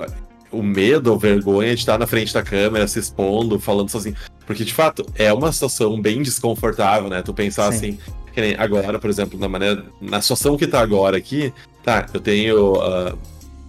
[0.52, 4.16] o medo ou vergonha de estar na frente da câmera, se expondo, falando sozinho.
[4.48, 7.22] Porque, de fato, é uma situação bem desconfortável, né?
[7.22, 7.78] Tu pensar Sim.
[7.78, 8.00] assim,
[8.34, 9.84] que nem agora, por exemplo, na maneira.
[10.00, 12.74] Na situação que tá agora aqui, tá, eu tenho.
[12.74, 13.18] Uh,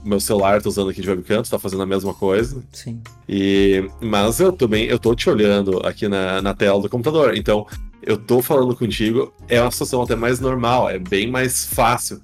[0.07, 2.63] meu celular tô usando aqui de webcam, tu tá fazendo a mesma coisa.
[2.73, 3.01] Sim.
[3.29, 7.37] E, mas eu também, eu tô te olhando aqui na, na tela do computador.
[7.37, 7.67] Então,
[8.03, 12.21] eu tô falando contigo, é uma situação até mais normal, é bem mais fácil.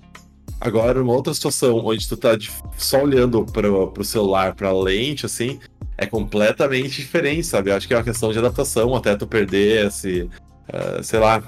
[0.61, 2.39] Agora, uma outra situação onde tu tá
[2.77, 5.59] só olhando pro, pro celular, pra lente, assim,
[5.99, 7.71] é completamente diferente, sabe?
[7.71, 10.31] Eu acho que é uma questão de adaptação, até tu perder esse,
[10.69, 11.43] uh, sei lá,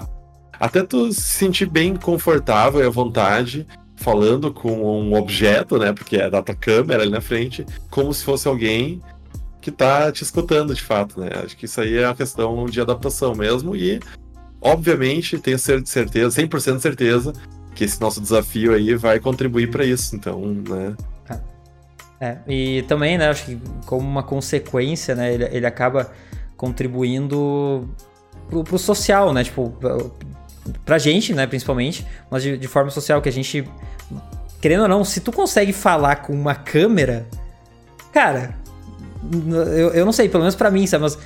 [0.59, 3.65] até tu se sentir bem confortável e à vontade
[4.05, 5.91] falando com um objeto, né?
[5.91, 9.01] Porque é da tua câmera ali na frente, como se fosse alguém
[9.59, 11.29] que tá te escutando de fato, né?
[11.43, 13.99] Acho que isso aí é uma questão de adaptação mesmo e,
[14.61, 17.33] obviamente, tenho certeza, 100% certeza,
[17.73, 20.95] que esse nosso desafio aí vai contribuir para isso, então, né?
[22.21, 26.11] É, e também, né, acho que como uma consequência, né, ele, ele acaba
[26.55, 27.89] contribuindo
[28.47, 29.77] pro, pro social, né, tipo,
[30.85, 33.67] pra gente, né, principalmente, mas de, de, forma social, que a gente,
[34.61, 37.27] querendo ou não, se tu consegue falar com uma câmera,
[38.11, 38.55] cara,
[39.77, 41.17] eu, eu não sei, pelo menos para mim, sabe, mas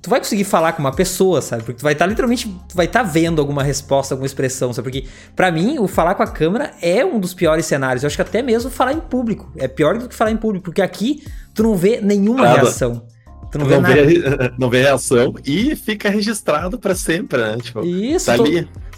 [0.00, 2.74] tu vai conseguir falar com uma pessoa, sabe, porque tu vai estar tá, literalmente, tu
[2.74, 6.22] vai estar tá vendo alguma resposta, alguma expressão, sabe, porque para mim, o falar com
[6.22, 9.52] a câmera é um dos piores cenários, eu acho que até mesmo falar em público,
[9.56, 13.06] é pior do que falar em público, porque aqui tu não vê nenhuma reação.
[13.52, 17.58] Tu não, vê, não vê, não vê reação e fica registrado para sempre, né?
[17.62, 18.44] Tipo, Isso, tá tu.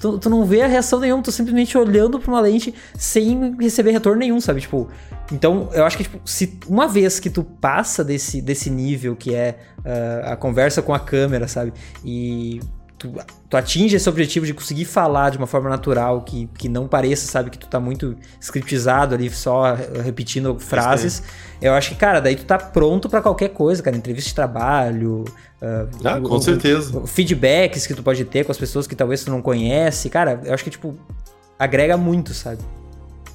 [0.01, 3.90] Tu, tu, não vê a reação nenhuma, tu simplesmente olhando pra uma lente sem receber
[3.90, 4.61] retorno nenhum, sabe?
[4.61, 4.88] Tipo,
[5.33, 9.35] então eu acho que, tipo, se uma vez que tu passa desse, desse nível que
[9.35, 11.73] é uh, a conversa com a câmera, sabe?
[12.05, 12.61] E
[13.05, 13.14] tu,
[13.51, 17.27] tu atinge esse objetivo de conseguir falar de uma forma natural, que, que não pareça,
[17.27, 21.23] sabe, que tu tá muito scriptizado ali, só repetindo frases.
[21.61, 23.97] Eu acho que, cara, daí tu tá pronto para qualquer coisa, cara.
[23.97, 25.25] Entrevista de trabalho.
[25.61, 26.99] Uh, ah, com o, certeza.
[26.99, 30.09] O, feedbacks que tu pode ter com as pessoas que talvez tu não conhece.
[30.09, 30.97] Cara, eu acho que, tipo,
[31.59, 32.62] agrega muito, sabe?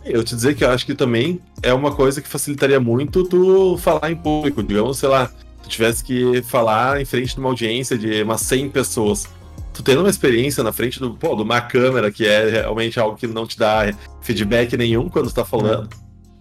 [0.03, 3.77] Eu te dizer que eu acho que também é uma coisa que facilitaria muito tu
[3.77, 4.63] falar em público.
[4.63, 5.29] Digamos, sei lá,
[5.61, 9.27] tu tivesse que falar em frente de uma audiência de umas 100 pessoas
[9.73, 13.15] tu tendo uma experiência na frente do, pô, de uma câmera, que é realmente algo
[13.15, 13.91] que não te dá
[14.21, 15.89] feedback nenhum quando tu tá falando,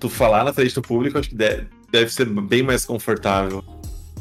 [0.01, 3.63] tu falar na frente do público, acho que deve, deve ser bem mais confortável.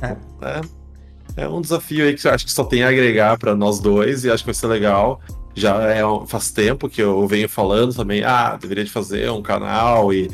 [0.01, 0.15] É.
[0.45, 1.43] é.
[1.43, 1.47] é.
[1.47, 4.29] um desafio aí que eu acho que só tem a agregar para nós dois e
[4.29, 5.19] acho que vai ser legal.
[5.55, 10.13] Já é, faz tempo que eu venho falando também, ah, deveria de fazer um canal
[10.13, 10.29] e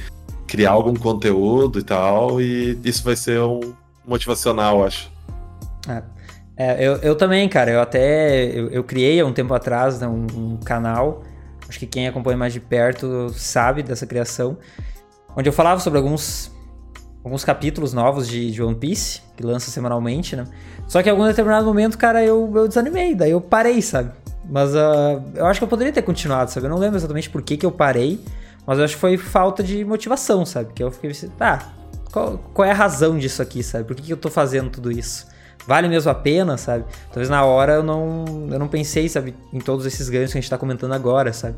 [0.46, 3.74] criar algum conteúdo e tal, e isso vai ser um
[4.06, 5.10] motivacional, acho.
[5.88, 6.04] É.
[6.56, 7.72] É, eu, eu também, cara.
[7.72, 11.24] Eu até eu, eu criei há um tempo atrás né, um, um, canal.
[11.68, 14.58] Acho que quem acompanha mais de perto sabe dessa criação.
[15.36, 16.52] Onde eu falava sobre alguns,
[17.24, 20.46] alguns capítulos novos de, de One Piece, que lança semanalmente, né?
[20.88, 23.16] Só que em algum determinado momento, cara, eu, eu desanimei.
[23.16, 24.12] Daí eu parei, sabe?
[24.48, 26.68] Mas uh, eu acho que eu poderia ter continuado, sabe?
[26.68, 28.20] Eu não lembro exatamente por que, que eu parei.
[28.68, 30.72] Mas eu acho que foi falta de motivação, sabe?
[30.74, 31.74] Que eu fiquei assim, tá,
[32.12, 33.86] qual, qual é a razão disso aqui, sabe?
[33.86, 35.33] Por que, que eu tô fazendo tudo isso?
[35.68, 36.86] Vale mesmo a pena, sabe?
[37.08, 40.42] Talvez na hora eu não, eu não pensei, sabe, em todos esses ganhos que a
[40.42, 41.56] gente tá comentando agora, sabe?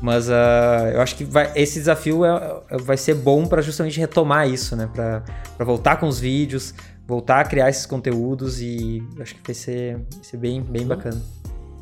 [0.00, 3.98] Mas uh, eu acho que vai, esse desafio é, é vai ser bom para justamente
[3.98, 4.88] retomar isso, né?
[4.94, 6.72] Para voltar com os vídeos,
[7.06, 11.20] voltar a criar esses conteúdos e acho que vai ser, vai ser bem, bem bacana.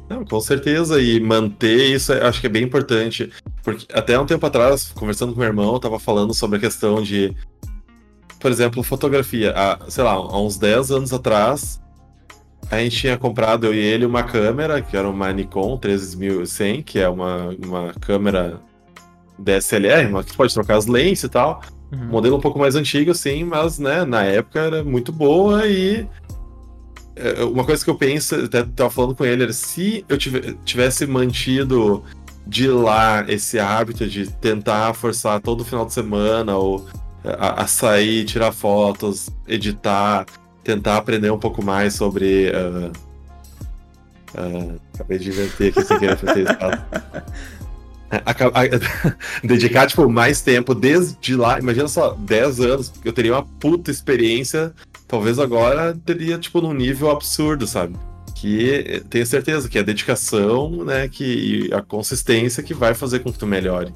[0.08, 3.30] Não, com certeza, e manter isso acho que é bem importante.
[3.62, 7.02] Porque até um tempo atrás, conversando com meu irmão, eu tava falando sobre a questão
[7.02, 7.34] de
[8.40, 9.52] por exemplo, fotografia.
[9.56, 11.80] Há, sei lá, há uns 10 anos atrás,
[12.70, 16.98] a gente tinha comprado, eu e ele, uma câmera, que era uma Nikon 13100, que
[16.98, 18.60] é uma, uma câmera
[19.38, 21.60] DSLR, uma que pode trocar as lentes e tal.
[21.92, 22.06] Uhum.
[22.06, 26.06] Modelo um pouco mais antigo, sim, mas né, na época era muito boa e.
[27.14, 31.06] É, uma coisa que eu penso, até tava falando com ele, era se eu tivesse
[31.06, 32.04] mantido
[32.46, 36.86] de lá esse hábito de tentar forçar todo final de semana ou
[37.38, 40.26] a, a sair, tirar fotos, editar,
[40.62, 42.50] tentar aprender um pouco mais sobre.
[42.50, 42.92] Uh,
[44.38, 46.46] uh, acabei de inverter aqui sem querer fazer
[49.42, 54.72] dedicar, tipo, mais tempo desde lá, imagina só, 10 anos, eu teria uma puta experiência,
[55.08, 57.96] talvez agora teria, tipo, num nível absurdo, sabe?
[58.34, 63.32] Que tenho certeza que é a dedicação, né, que, a consistência que vai fazer com
[63.32, 63.92] que tu melhore.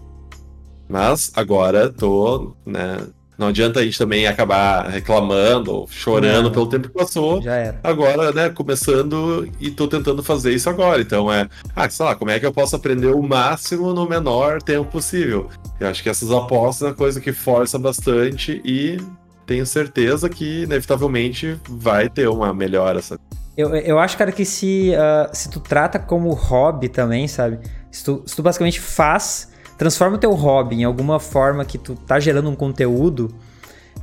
[0.88, 2.99] Mas agora tô, né,
[3.40, 7.40] não adianta a gente também acabar reclamando, chorando não, pelo tempo que passou.
[7.40, 7.81] Já era.
[7.83, 11.00] Agora, né, começando e tô tentando fazer isso agora.
[11.00, 14.61] Então é, ah, sei lá, como é que eu posso aprender o máximo no menor
[14.61, 15.48] tempo possível?
[15.81, 18.98] Eu acho que essas apostas é uma coisa que força bastante e
[19.46, 23.22] tenho certeza que inevitavelmente vai ter uma melhora, sabe?
[23.57, 27.59] Eu, eu acho, cara, que se, uh, se tu trata como hobby também, sabe?
[27.90, 29.49] Se tu, se tu basicamente faz
[29.81, 33.35] transforma o teu hobby em alguma forma que tu tá gerando um conteúdo,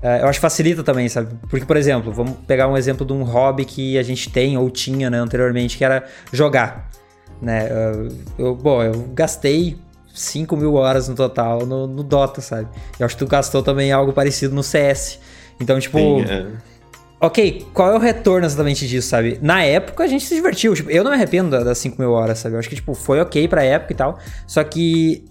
[0.02, 1.36] uh, eu acho que facilita também, sabe?
[1.48, 4.72] Porque, por exemplo, vamos pegar um exemplo de um hobby que a gente tem ou
[4.72, 6.90] tinha né, anteriormente, que era jogar.
[7.40, 7.70] Né?
[8.40, 9.78] Eu, bom, eu gastei
[10.16, 12.68] 5 mil horas no total no, no, Dota, sabe?
[13.00, 15.20] Eu acho que tu gastou também algo parecido no CS.
[15.62, 16.00] Então, tipo.
[16.00, 16.48] Sim, é.
[17.22, 19.38] Ok, qual é o retorno exatamente disso, sabe?
[19.44, 20.74] Na época a gente se divertiu.
[20.74, 22.56] Tipo, eu não me arrependo das 5 mil horas, sabe?
[22.56, 24.18] Eu acho que, tipo, foi ok pra época e tal.
[24.48, 25.24] Só que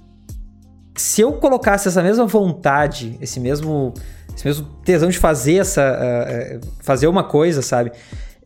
[0.96, 3.92] se eu colocasse essa mesma vontade, esse mesmo,
[4.34, 5.82] esse mesmo tesão de fazer essa.
[5.82, 7.92] Uh, fazer uma coisa, sabe?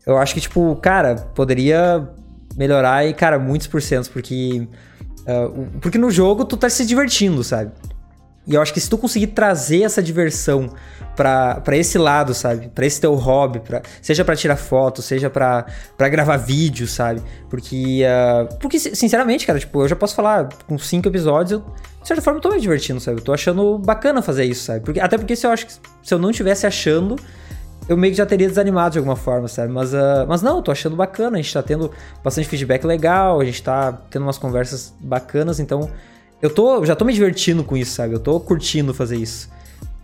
[0.05, 2.07] Eu acho que, tipo, cara, poderia
[2.57, 4.67] melhorar e, cara, muitos porcentos, porque.
[5.21, 7.71] Uh, porque no jogo tu tá se divertindo, sabe?
[8.47, 10.69] E eu acho que se tu conseguir trazer essa diversão
[11.15, 12.69] para esse lado, sabe?
[12.69, 15.65] Para esse teu hobby, pra, seja para tirar foto, seja para
[16.09, 17.21] gravar vídeo, sabe?
[17.49, 21.59] Porque, uh, porque, sinceramente, cara, tipo, eu já posso falar, com cinco episódios, eu,
[22.01, 23.19] de certa forma, eu tô me divertindo, sabe?
[23.19, 24.79] Eu tô achando bacana fazer isso, sabe?
[24.79, 27.17] Porque, até porque se eu acho que se eu não tivesse achando,
[27.87, 29.71] eu meio que já teria desanimado de alguma forma, sabe?
[29.71, 31.91] Mas, uh, mas não, eu tô achando bacana, a gente tá tendo
[32.23, 35.89] bastante feedback legal, a gente tá tendo umas conversas bacanas, então
[36.41, 38.13] eu tô, já tô me divertindo com isso, sabe?
[38.13, 39.49] Eu tô curtindo fazer isso.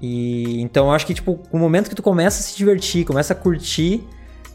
[0.01, 3.33] E então eu acho que tipo, o momento que tu começa a se divertir, começa
[3.33, 4.03] a curtir,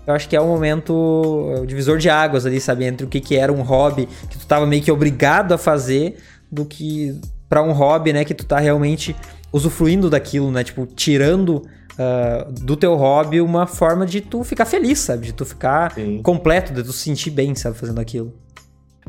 [0.07, 2.85] eu acho que é um momento é, divisor de águas ali, sabe?
[2.85, 6.17] Entre o que, que era um hobby que tu tava meio que obrigado a fazer,
[6.51, 7.19] do que
[7.49, 9.17] para um hobby, né, que tu tá realmente
[9.53, 10.65] usufruindo daquilo, né?
[10.65, 11.57] Tipo, tirando
[11.93, 15.27] uh, do teu hobby uma forma de tu ficar feliz, sabe?
[15.27, 16.21] De tu ficar Sim.
[16.23, 17.77] completo, de tu se sentir bem, sabe?
[17.77, 18.33] Fazendo aquilo.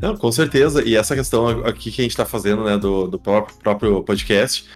[0.00, 0.82] Não, com certeza.
[0.82, 4.68] E essa questão aqui que a gente tá fazendo, né, do, do próprio podcast,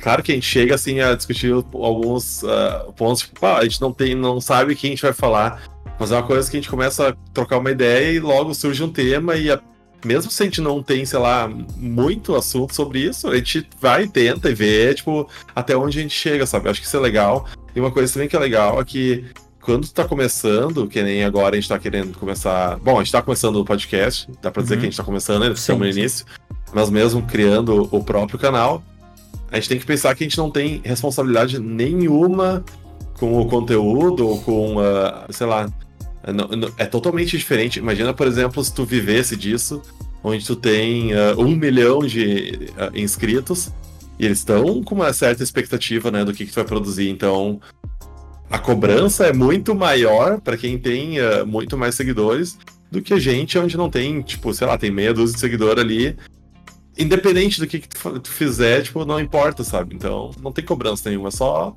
[0.00, 3.80] Claro que a gente chega assim a discutir alguns uh, pontos, tipo, ah, a gente
[3.80, 5.62] não tem, não sabe o que a gente vai falar,
[5.98, 8.82] mas é uma coisa que a gente começa a trocar uma ideia e logo surge
[8.82, 9.60] um tema e a,
[10.04, 14.06] mesmo se a gente não tem, sei lá, muito assunto sobre isso, a gente vai,
[14.06, 16.68] tenta e vê, tipo, até onde a gente chega, sabe?
[16.68, 17.46] Acho que isso é legal.
[17.74, 19.24] E uma coisa também que é legal é que
[19.62, 22.76] quando tu tá começando, que nem agora a gente tá querendo começar.
[22.78, 24.80] Bom, a gente tá começando o podcast, dá pra dizer uhum.
[24.80, 25.52] que a gente tá começando, né?
[25.52, 26.24] Estamos no início.
[26.72, 28.82] Mas mesmo criando o próprio canal,
[29.50, 32.64] a gente tem que pensar que a gente não tem responsabilidade nenhuma
[33.18, 35.68] com o conteúdo ou com, uh, sei lá,
[36.22, 37.78] é, é, totalmente diferente.
[37.78, 39.82] Imagina, por exemplo, se tu vivesse disso,
[40.22, 43.70] onde tu tem uh, um milhão de uh, inscritos
[44.18, 47.08] e eles estão com uma certa expectativa, né, do que, que tu vai produzir.
[47.08, 47.60] Então,
[48.50, 52.58] a cobrança é muito maior para quem tem uh, muito mais seguidores
[52.90, 55.78] do que a gente, onde não tem, tipo, sei lá, tem meia dúzia de seguidor
[55.78, 56.16] ali
[56.98, 59.94] independente do que, que tu, tu, fizer, tipo, não importa, sabe?
[59.94, 61.76] Então, não tem cobrança nenhuma, é só,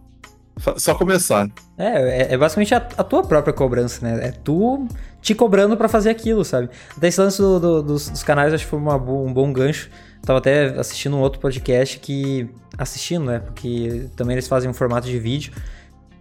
[0.78, 1.48] só começar.
[1.78, 4.28] É, é, é basicamente a, a, tua própria cobrança, né?
[4.28, 4.88] É tu
[5.22, 6.70] te cobrando para fazer aquilo, sabe?
[6.98, 9.90] Até esse lance do, do, dos, dos, canais, acho que foi uma, um bom gancho.
[10.24, 12.50] Tava até assistindo um outro podcast que.
[12.78, 13.40] Assistindo, né?
[13.40, 15.54] Porque também eles fazem um formato de vídeo.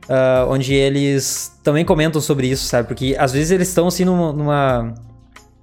[0.08, 2.88] Uh, onde eles também comentam sobre isso, sabe?
[2.88, 4.32] Porque às vezes eles estão assim numa,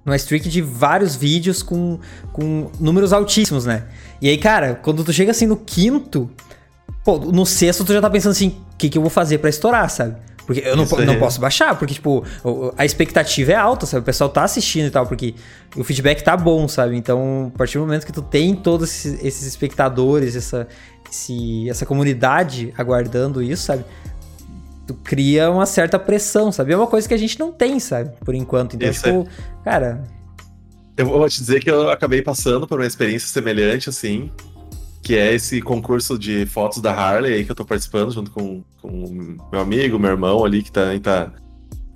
[0.04, 1.98] numa streak de vários vídeos com,
[2.32, 3.84] com números altíssimos, né?
[4.22, 6.30] E aí, cara, quando tu chega assim no quinto,
[7.04, 9.50] pô, no sexto tu já tá pensando assim, o que, que eu vou fazer para
[9.50, 10.16] estourar, sabe?
[10.48, 12.24] Porque eu não, não posso baixar, porque, tipo,
[12.74, 14.00] a expectativa é alta, sabe?
[14.00, 15.34] O pessoal tá assistindo e tal, porque
[15.76, 16.96] o feedback tá bom, sabe?
[16.96, 20.66] Então, a partir do momento que tu tem todos esses, esses espectadores, essa,
[21.10, 23.84] esse, essa comunidade aguardando isso, sabe?
[24.88, 26.72] Tu cria uma certa pressão, sabe?
[26.72, 28.10] É uma coisa que a gente não tem, sabe?
[28.24, 28.74] Por enquanto.
[28.74, 29.28] Então, Isso tipo,
[29.60, 29.64] é...
[29.64, 30.02] cara.
[30.96, 34.32] Eu vou te dizer que eu acabei passando por uma experiência semelhante, assim,
[35.02, 38.64] que é esse concurso de fotos da Harley aí que eu tô participando junto com,
[38.80, 41.30] com meu amigo, meu irmão ali, que também tá.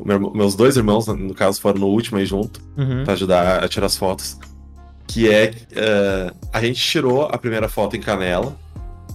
[0.04, 3.04] Meu, meus dois irmãos, no caso, foram no último aí junto, uhum.
[3.04, 4.38] pra ajudar a tirar as fotos.
[5.06, 5.50] Que é.
[5.72, 8.56] Uh, a gente tirou a primeira foto em Canela,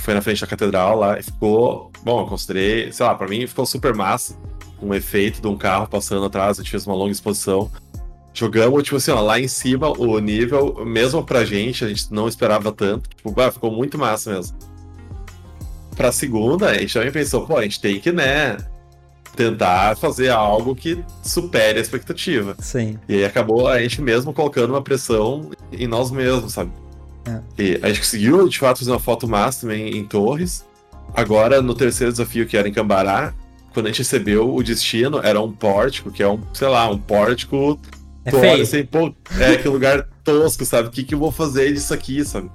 [0.07, 1.91] foi na frente da catedral lá e ficou.
[2.01, 4.37] Bom, eu considerei, sei lá, pra mim ficou super massa.
[4.81, 7.69] Um efeito de um carro passando atrás, a gente fez uma longa exposição.
[8.33, 12.25] Jogamos, tipo assim, ó, lá em cima, o nível, mesmo pra gente, a gente não
[12.25, 13.09] esperava tanto.
[13.09, 14.57] Tipo, bah, ficou muito massa mesmo.
[15.93, 18.55] Pra segunda, a gente também pensou, pô, a gente tem que, né,
[19.35, 22.55] tentar fazer algo que supere a expectativa.
[22.59, 22.97] Sim.
[23.09, 26.71] E aí acabou a gente mesmo colocando uma pressão em nós mesmos, sabe?
[27.27, 27.41] É.
[27.61, 30.65] E a gente conseguiu, de fato, fazer uma foto massa também em Torres.
[31.13, 33.33] Agora, no terceiro desafio, que era em Cambará,
[33.73, 36.97] quando a gente recebeu o destino, era um pórtico, que é um, sei lá, um
[36.97, 37.79] pórtico.
[38.25, 38.63] É feio.
[38.63, 40.87] Assim, pô, é que lugar tosco, sabe?
[40.87, 42.49] O que, que eu vou fazer disso aqui, sabe?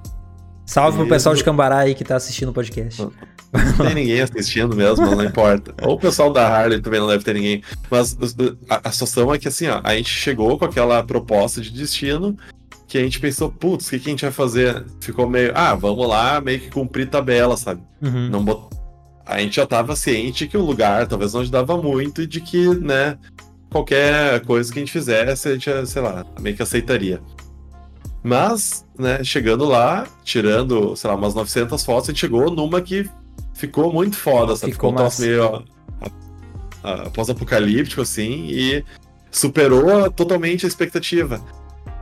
[0.65, 0.99] Salve e...
[0.99, 3.01] pro pessoal de Cambará aí que tá assistindo o podcast.
[3.01, 3.11] Não,
[3.53, 5.73] não tem ninguém assistindo mesmo, não importa.
[5.87, 7.63] Ou o pessoal da Harley também não deve ter ninguém.
[7.89, 8.17] Mas
[8.69, 12.37] a, a situação é que assim, ó, a gente chegou com aquela proposta de destino
[12.93, 14.85] que a gente pensou, putz, o que, que, a gente vai fazer?
[15.01, 17.81] Ficou meio, ah, vamos lá, meio que cumprir tabela, sabe?
[17.99, 18.29] Uhum.
[18.29, 18.69] Não bot...
[19.25, 22.67] A gente já tava ciente que o lugar talvez não ajudava muito e de que,
[22.67, 23.17] né,
[23.71, 27.19] qualquer coisa que a gente fizesse, a gente, sei lá, meio que aceitaria.
[28.21, 33.09] Mas, né, chegando lá, tirando, sei lá, umas 900 fotos, a gente chegou numa que
[33.55, 34.73] ficou muito foda, sabe?
[34.73, 35.63] Ficou, ficou um meio
[37.11, 38.85] pós-apocalíptico, assim, e
[39.31, 41.41] superou totalmente a expectativa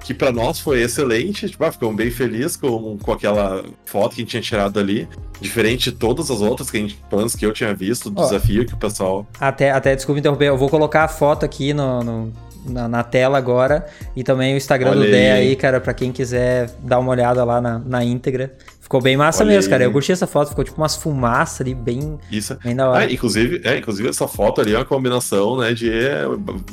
[0.04, 4.22] que para nós foi excelente, tipo, ah, ficamos bem felizes com, com aquela foto que
[4.22, 5.08] a gente tinha tirado ali,
[5.40, 8.26] diferente de todas as outras que a gente, planos que eu tinha visto, do Ó,
[8.26, 9.28] desafio que o pessoal...
[9.40, 12.34] Até, até, desculpa interromper, eu vou colocar a foto aqui no, no
[12.66, 16.12] na, na, tela agora, e também o Instagram Olha do Dé aí, cara, para quem
[16.12, 18.56] quiser dar uma olhada lá na, na íntegra.
[18.80, 19.72] Ficou bem massa Olha mesmo, aí.
[19.72, 19.84] cara.
[19.86, 22.58] Eu curti essa foto, ficou tipo umas fumaças ali, bem, Isso.
[22.64, 23.06] bem da hora.
[23.06, 25.90] Ah, inclusive, é, inclusive, essa foto ali é uma combinação, né, de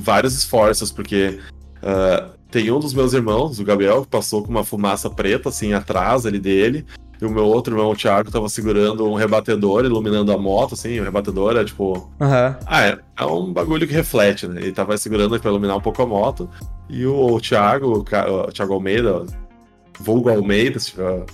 [0.01, 1.39] vários esforços, porque
[1.83, 5.73] uh, tem um dos meus irmãos, o Gabriel, que passou com uma fumaça preta, assim,
[5.73, 6.85] atrás ali dele.
[7.21, 11.01] E o meu outro irmão, o Thiago, tava segurando um rebatedor, iluminando a moto, assim.
[11.01, 12.11] O rebatedor é tipo.
[12.21, 12.55] Uhum.
[12.65, 14.61] Ah, é, é, um bagulho que reflete, né?
[14.63, 16.49] Ele tava segurando pra iluminar um pouco a moto.
[16.89, 19.27] E o, o Thiago, o, Thiago Almeida,
[20.01, 21.25] vulgo Almeida, se estiver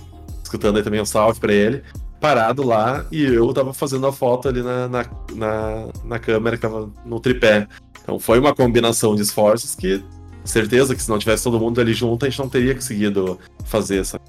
[0.43, 1.83] escutando aí também um salve pra ele,
[2.19, 3.05] parado lá.
[3.11, 5.05] E eu tava fazendo a foto ali na, na,
[5.35, 7.67] na, na câmera que tava no tripé.
[8.01, 10.03] Então foi uma combinação de esforços que,
[10.45, 13.99] certeza que se não tivesse todo mundo ali junto, a gente não teria conseguido fazer
[13.99, 14.19] essa.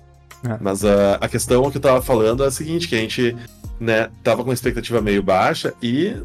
[0.44, 0.56] É.
[0.60, 3.36] Mas a, a questão que eu tava falando é a seguinte, que a gente,
[3.78, 6.16] né, tava com uma expectativa meio baixa e,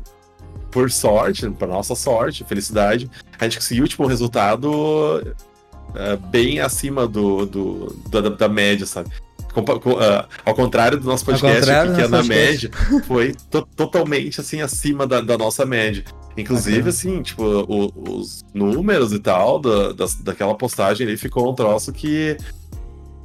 [0.69, 7.07] por sorte, para nossa sorte, felicidade, a gente conseguiu, tipo, um resultado uh, bem acima
[7.07, 9.09] do, do da, da média, sabe?
[9.59, 11.65] uh, ao contrário do nosso podcast,
[11.95, 12.71] que é na média,
[13.05, 16.05] foi to totalmente assim acima da, da nossa média.
[16.37, 21.55] Inclusive, assim, tipo, o, os números e tal da, da, daquela postagem ali ficou um
[21.55, 22.37] troço que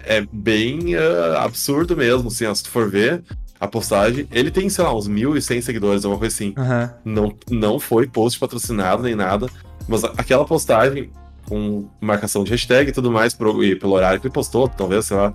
[0.01, 3.23] é bem uh, absurdo mesmo, assim, se tu for ver
[3.59, 4.29] a postagem.
[4.31, 6.55] Ele tem, sei lá, uns 1.100 seguidores, alguma coisa assim.
[6.57, 6.91] Uhum.
[7.05, 9.49] Não, não foi post patrocinado nem nada,
[9.89, 11.11] mas aquela postagem
[11.49, 15.07] com marcação de hashtag e tudo mais, pro, e pelo horário que ele postou, talvez,
[15.07, 15.33] sei lá,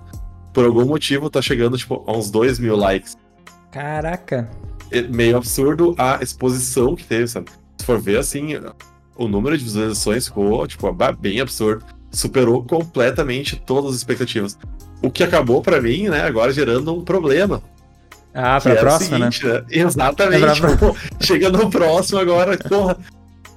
[0.52, 3.16] por algum motivo tá chegando, tipo, a uns 2 mil likes.
[3.70, 4.50] Caraca.
[4.90, 7.50] É meio absurdo a exposição que teve, sabe?
[7.82, 8.50] Se for ver, assim,
[9.16, 11.84] o número de visualizações ficou, tipo, bem absurdo.
[12.12, 14.56] Superou completamente todas as expectativas.
[15.02, 17.60] O que acabou para mim, né, agora gerando um problema.
[18.32, 19.32] Ah, pra próxima, né?
[19.32, 19.54] seguinte, né?
[19.54, 19.64] né?
[19.68, 20.44] Exatamente.
[20.44, 20.76] É pra...
[20.76, 22.96] Pô, chega no próximo agora, porra.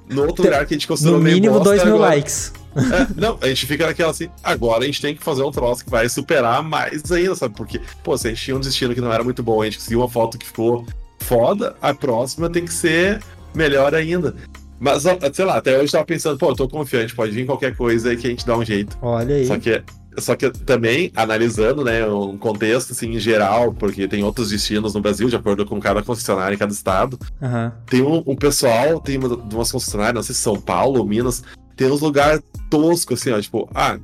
[0.10, 2.16] No outro lugar que a gente considerou No mínimo 2 mil agora...
[2.16, 2.52] likes.
[2.76, 5.86] É, não, a gente fica naquela assim, agora a gente tem que fazer um troço
[5.86, 7.56] que vai superar mais ainda, sabe?
[7.56, 9.78] Porque, pô, se a gente tinha um destino que não era muito bom, a gente
[9.78, 10.84] conseguiu uma foto que ficou
[11.20, 13.22] foda, a próxima tem que ser
[13.56, 14.36] melhor ainda.
[14.80, 15.04] Mas,
[15.34, 18.10] sei lá, até hoje eu tava pensando, pô, eu tô confiante, pode vir qualquer coisa
[18.10, 18.98] aí que a gente dá um jeito.
[19.02, 19.48] Olha aí.
[19.48, 19.84] Só que,
[20.18, 25.02] só que também, analisando, né, um contexto, assim, em geral, porque tem outros destinos no
[25.02, 27.72] Brasil, de acordo com cada concessionária em cada estado, uhum.
[27.86, 31.44] tem um, um, pessoal, tem uma, umas concessionárias, não sei se São Paulo, Minas,
[31.76, 33.98] tem uns lugares toscos, assim, ó, tipo, ah,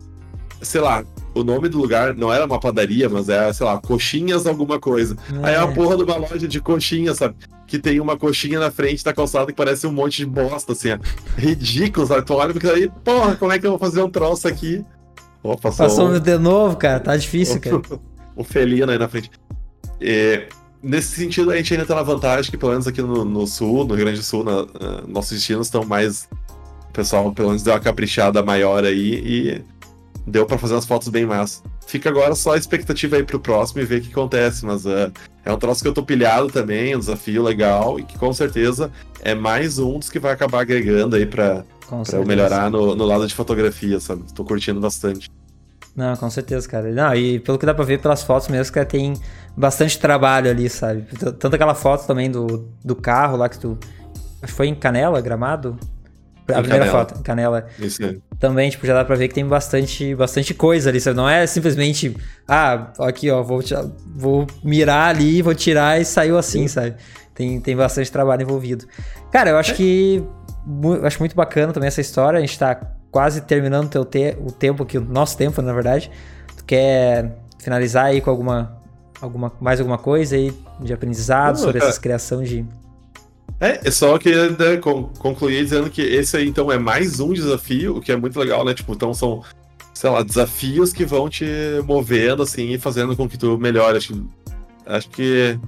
[0.62, 4.46] sei lá, o nome do lugar não era uma padaria, mas era, sei lá, coxinhas
[4.46, 5.16] alguma coisa.
[5.44, 5.48] É.
[5.48, 7.36] Aí é a porra de uma loja de coxinhas, sabe?
[7.72, 10.92] Que tem uma coxinha na frente da calçada que parece um monte de bosta, assim,
[10.92, 10.98] ó.
[11.38, 12.26] Ridículo, sabe?
[12.26, 14.84] Tu olha porque aí, porra, como é que eu vou fazer um troço aqui?
[15.42, 16.20] Oh, passou, passou um...
[16.20, 17.82] de novo, cara, tá difícil, cara.
[18.36, 19.32] um felino aí na frente.
[20.02, 20.48] E,
[20.84, 23.86] nesse sentido, a gente ainda tá na vantagem que, pelo menos aqui no, no sul,
[23.86, 24.68] no Rio Grande do Sul, na,
[25.08, 26.28] nossos destinos estão mais
[26.90, 29.64] o pessoal pelo menos deu uma caprichada maior aí e
[30.26, 31.64] deu para fazer umas fotos bem massas.
[31.86, 35.12] Fica agora só a expectativa aí pro próximo e ver o que acontece, mas uh,
[35.44, 38.92] é um troço que eu tô pilhado também, um desafio legal e que com certeza
[39.22, 43.06] é mais um dos que vai acabar agregando aí pra, pra eu melhorar no, no
[43.06, 44.24] lado de fotografia, sabe?
[44.34, 45.30] Tô curtindo bastante.
[45.96, 46.90] Não, com certeza, cara.
[46.92, 49.14] Não, e pelo que dá pra ver pelas fotos mesmo, que tem
[49.56, 51.06] bastante trabalho ali, sabe?
[51.18, 53.78] Tanto aquela foto também do, do carro lá que tu.
[54.42, 55.78] Acho que foi em Canela, gramado?
[56.48, 56.92] A primeira canela.
[56.92, 57.68] foto, canela.
[57.80, 58.22] Isso aí.
[58.40, 61.16] Também, tipo, já dá pra ver que tem bastante, bastante coisa ali, sabe?
[61.16, 62.16] Não é simplesmente,
[62.48, 63.62] ah, aqui, ó, vou,
[64.16, 66.68] vou mirar ali, vou tirar e saiu assim, Sim.
[66.68, 66.96] sabe?
[67.34, 68.86] Tem, tem bastante trabalho envolvido.
[69.32, 69.76] Cara, eu acho é.
[69.76, 70.24] que.
[70.84, 72.38] Eu acho muito bacana também essa história.
[72.38, 72.76] A gente tá
[73.10, 76.12] quase terminando teu te o tempo aqui, o nosso tempo, na verdade.
[76.58, 78.82] Tu quer finalizar aí com alguma,
[79.22, 82.66] alguma mais alguma coisa aí de aprendizado Não, sobre essa criação de
[83.62, 84.78] é, é só que né,
[85.20, 88.66] concluir dizendo que esse aí, então, é mais um desafio, o que é muito legal,
[88.66, 88.74] né?
[88.74, 89.44] Tipo, então são,
[89.94, 91.46] sei lá, desafios que vão te
[91.86, 93.98] movendo, assim, e fazendo com que tu melhore.
[93.98, 94.26] Acho,
[94.84, 95.60] acho que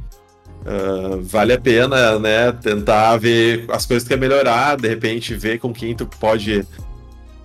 [0.66, 5.60] uh, vale a pena, né, tentar ver as coisas que quer melhorar, de repente ver
[5.60, 6.66] com quem tu pode,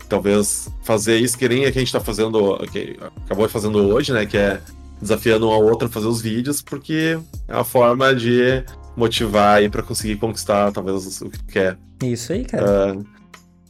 [0.09, 2.97] talvez, fazer isso que nem a que a gente tá fazendo, que
[3.27, 4.63] acabou fazendo hoje, né, que é
[4.99, 8.65] desafiando um ao outro a fazer os vídeos, porque é uma forma de
[8.99, 11.79] motivar aí para conseguir conquistar talvez o que tu quer.
[12.03, 12.95] Isso aí, cara.
[12.95, 13.07] Uh,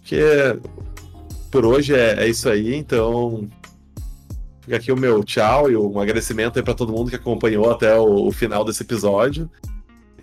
[0.02, 0.18] que
[1.50, 3.46] por hoje é, é, isso aí, então
[4.62, 7.94] fica aqui o meu tchau e um agradecimento aí para todo mundo que acompanhou até
[7.98, 9.50] o, o, final desse episódio.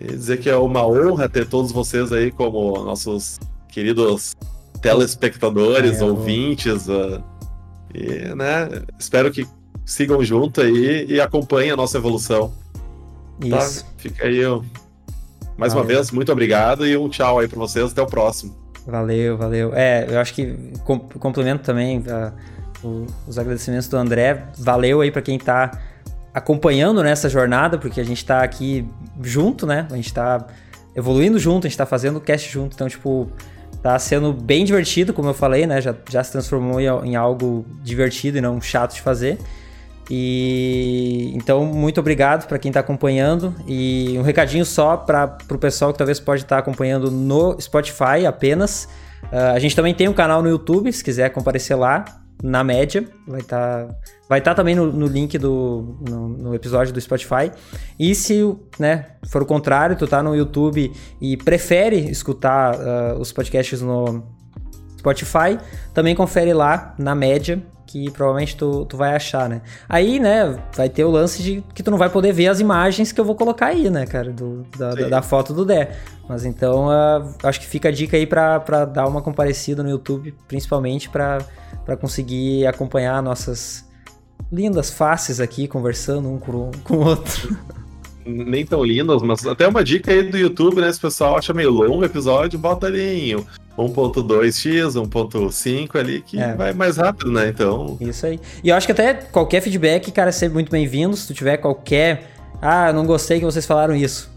[0.00, 3.38] E dizer que é uma honra ter todos vocês aí como nossos
[3.68, 4.36] queridos
[4.82, 6.88] telespectadores, é, ouvintes.
[6.88, 7.22] Uh,
[7.94, 9.46] e, né, espero que
[9.84, 12.52] sigam junto aí e acompanhem a nossa evolução.
[13.40, 13.58] Tá?
[13.58, 13.84] Isso.
[13.84, 13.90] Tá?
[13.96, 14.64] Fica aí o
[15.56, 15.88] mais valeu.
[15.88, 17.92] uma vez, muito obrigado e um tchau aí para vocês.
[17.92, 18.54] Até o próximo.
[18.86, 19.72] Valeu, valeu.
[19.74, 20.56] É, eu acho que
[21.18, 22.32] complemento também uh,
[22.86, 24.44] o, os agradecimentos do André.
[24.58, 25.72] Valeu aí para quem tá
[26.32, 28.86] acompanhando nessa jornada, porque a gente tá aqui
[29.22, 29.88] junto, né?
[29.90, 30.46] A gente tá
[30.94, 32.74] evoluindo junto, a gente tá fazendo o cast junto.
[32.74, 33.28] Então, tipo,
[33.82, 35.80] tá sendo bem divertido, como eu falei, né?
[35.80, 39.38] Já, já se transformou em algo divertido e não chato de fazer.
[40.10, 43.54] E então, muito obrigado para quem está acompanhando.
[43.66, 48.26] E um recadinho só para o pessoal que talvez pode estar tá acompanhando no Spotify
[48.26, 48.88] apenas.
[49.24, 52.04] Uh, a gente também tem um canal no YouTube, se quiser comparecer lá.
[52.42, 53.04] na média.
[53.26, 53.94] Vai estar tá,
[54.28, 57.50] vai tá também no, no link do no, no, episódio do Spotify.
[57.98, 63.32] E se né, for o contrário, tu tá no YouTube e prefere escutar uh, os
[63.32, 64.22] podcasts no
[64.98, 65.58] Spotify,
[65.94, 69.62] também confere lá na média que provavelmente tu, tu vai achar, né?
[69.88, 73.12] Aí, né, vai ter o lance de que tu não vai poder ver as imagens
[73.12, 75.96] que eu vou colocar aí, né, cara, do, da, da, da, foto do Dé.
[76.28, 79.88] Mas então, uh, acho que fica a dica aí pra, pra dar uma comparecida no
[79.88, 81.38] YouTube, principalmente pra,
[81.84, 83.86] pra conseguir acompanhar nossas
[84.52, 87.56] lindas faces aqui, conversando um com, com o outro.
[88.26, 90.92] Nem tão lindas, mas até uma dica aí do YouTube, né?
[90.92, 93.46] Se o pessoal acha meio longo o episódio, bota ali em
[93.76, 96.54] 1.2x, 1.5 ali, que é.
[96.54, 97.48] vai mais rápido, né?
[97.48, 97.96] Então.
[98.00, 98.40] Isso aí.
[98.64, 101.16] E eu acho que até qualquer feedback, cara, é sempre muito bem-vindo.
[101.16, 102.32] Se tu tiver qualquer.
[102.60, 104.30] Ah, não gostei que vocês falaram isso.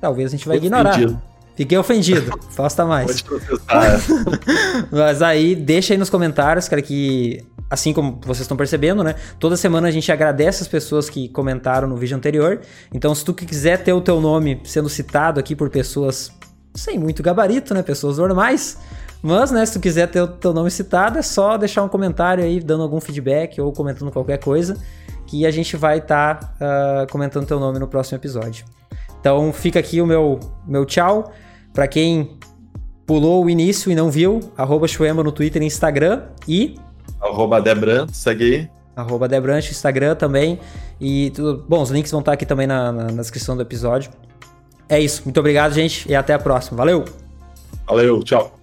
[0.00, 0.92] Talvez a gente vai ignorar.
[0.92, 1.22] Ofendido.
[1.54, 2.38] Fiquei ofendido.
[2.50, 3.20] Faça mais.
[3.20, 4.00] Pode processar.
[4.90, 9.14] Mas aí, deixa aí nos comentários, cara, que assim como vocês estão percebendo, né?
[9.38, 12.60] Toda semana a gente agradece as pessoas que comentaram no vídeo anterior.
[12.92, 16.32] Então, se tu quiser ter o teu nome sendo citado aqui por pessoas
[16.74, 17.82] sem muito gabarito, né?
[17.82, 18.78] Pessoas normais.
[19.22, 22.42] Mas, né, se tu quiser ter o teu nome citado, é só deixar um comentário
[22.42, 24.76] aí, dando algum feedback ou comentando qualquer coisa,
[25.26, 28.64] que a gente vai estar tá, uh, comentando teu nome no próximo episódio.
[29.20, 31.32] Então, fica aqui o meu, meu tchau.
[31.74, 32.38] Para quem
[33.06, 36.76] pulou o início e não viu, arroba Chuema no Twitter e Instagram e...
[37.20, 38.70] Arroba Debranch, segue aí.
[38.96, 40.58] Arroba Debranch, Instagram também.
[40.98, 41.62] E tudo...
[41.68, 44.10] Bom, os links vão estar tá aqui também na, na, na descrição do episódio.
[44.90, 45.22] É isso.
[45.24, 46.76] Muito obrigado, gente, e até a próxima.
[46.76, 47.04] Valeu!
[47.86, 48.59] Valeu, tchau!